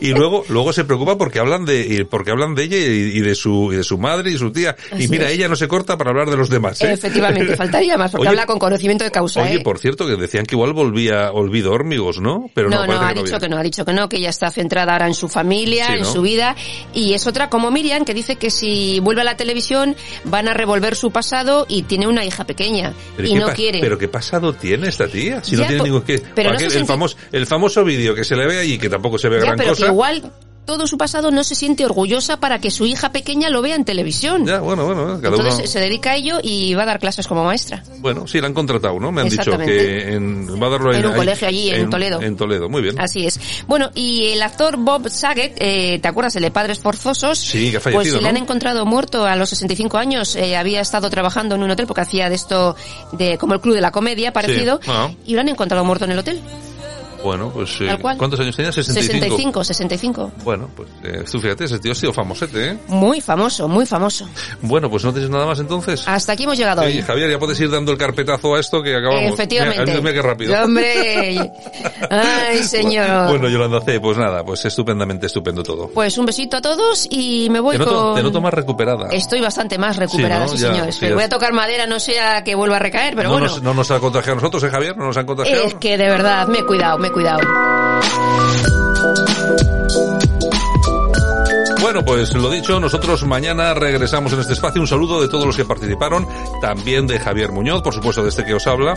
[0.00, 3.72] y luego luego se preocupa porque hablan de porque hablan de ella y, de su
[3.72, 5.34] y de su madre y su tía Así y mira es.
[5.36, 6.92] ella no se corta para hablar de los demás ¿eh?
[6.92, 9.42] Efectivamente, faltaría más porque Oye, habla con conocimiento de causa.
[9.42, 9.60] Oye, ¿eh?
[9.60, 12.50] por cierto, que decían que igual volvía Olvido Hormigos, ¿no?
[12.54, 14.50] Pero no, no, no, ha dicho que no, ha dicho que no, que ella está
[14.50, 16.12] centrada ahora en su familia, Sí, en ¿no?
[16.12, 16.56] su vida,
[16.94, 20.54] y es otra como Miriam, que dice que si vuelve a la televisión van a
[20.54, 23.80] revolver su pasado y tiene una hija pequeña, Pero y qué no quiere.
[23.80, 27.16] Pero qué pasado tiene esta tía, si no tiene ningún que pero aquel- el famoso
[27.32, 29.70] el famoso vídeo que se le ve allí que tampoco se ve Ya, gran pero
[29.70, 29.84] cosa.
[29.86, 30.32] que igual
[30.64, 33.84] todo su pasado no se siente orgullosa para que su hija pequeña lo vea en
[33.84, 34.46] televisión.
[34.46, 37.26] Ya, bueno, bueno, cada Entonces uno se dedica a ello y va a dar clases
[37.26, 37.82] como maestra.
[37.98, 39.10] Bueno, sí, la han contratado, ¿no?
[39.10, 42.22] Me han dicho que en, va a darlo En un ahí- colegio allí, en Toledo.
[42.22, 42.94] En Toledo, muy bien.
[43.00, 43.40] Así es.
[43.66, 46.36] Bueno, y el actor Bob Saget, eh, ¿te acuerdas?
[46.36, 47.38] El de Padres Forzosos.
[47.40, 48.42] Sí, que ha Pues fallecido, le han ¿no?
[48.42, 50.36] encontrado muerto a los 65 años.
[50.36, 52.76] Eh, había estado trabajando en un hotel porque hacía de esto,
[53.10, 54.78] de como el club de la comedia, parecido.
[54.86, 55.10] Ah.
[55.26, 56.40] Y lo han encontrado muerto en el hotel.
[57.22, 57.98] Bueno, pues eh.
[58.00, 58.72] ¿cuántos años tenía?
[58.72, 59.64] 65.
[59.64, 60.32] 65, 65.
[60.44, 62.78] Bueno, pues eh, tú fíjate, ese tío ha sido famosete, ¿eh?
[62.88, 64.28] Muy famoso, muy famoso.
[64.60, 66.02] Bueno, pues no tienes nada más entonces.
[66.06, 67.02] Hasta aquí hemos llegado Oye, hoy.
[67.02, 69.32] Javier, ya puedes ir dando el carpetazo a esto que acabamos.
[69.32, 69.84] Efectivamente.
[69.84, 70.54] Mira, mira qué rápido.
[70.64, 71.52] Hombre.
[72.10, 73.28] Ay, señor.
[73.28, 75.88] Bueno, Yolanda C, pues nada, pues estupendamente estupendo todo.
[75.88, 78.14] Pues un besito a todos y me voy Te noto, con...
[78.16, 79.08] te noto más recuperada.
[79.10, 80.68] Estoy bastante más recuperada, Sí, sí, ¿no?
[80.68, 80.96] Ya, señores.
[80.96, 81.14] sí, ya.
[81.14, 83.46] voy a tocar madera, no sea que vuelva a recaer, pero no, bueno.
[83.48, 84.96] nos, no nos ha contagiado a nosotros, ¿eh, Javier?
[84.96, 85.62] No nos han contagiado.
[85.64, 87.40] Es que de verdad, me he cuidado, me he cuidado.
[91.92, 94.80] Bueno, pues lo dicho, nosotros mañana regresamos en este espacio.
[94.80, 96.26] Un saludo de todos los que participaron,
[96.62, 98.94] también de Javier Muñoz, por supuesto, de este que os habla.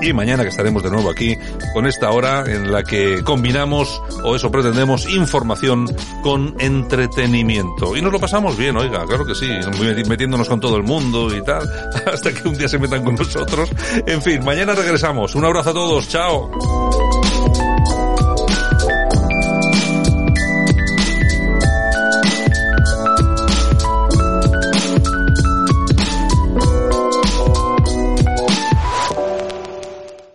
[0.00, 1.36] Y mañana que estaremos de nuevo aquí
[1.74, 7.96] con esta hora en la que combinamos, o eso pretendemos, información con entretenimiento.
[7.96, 9.48] Y nos lo pasamos bien, oiga, claro que sí,
[9.80, 11.68] meti- metiéndonos con todo el mundo y tal,
[12.06, 13.68] hasta que un día se metan con nosotros.
[14.06, 15.34] En fin, mañana regresamos.
[15.34, 16.48] Un abrazo a todos, chao.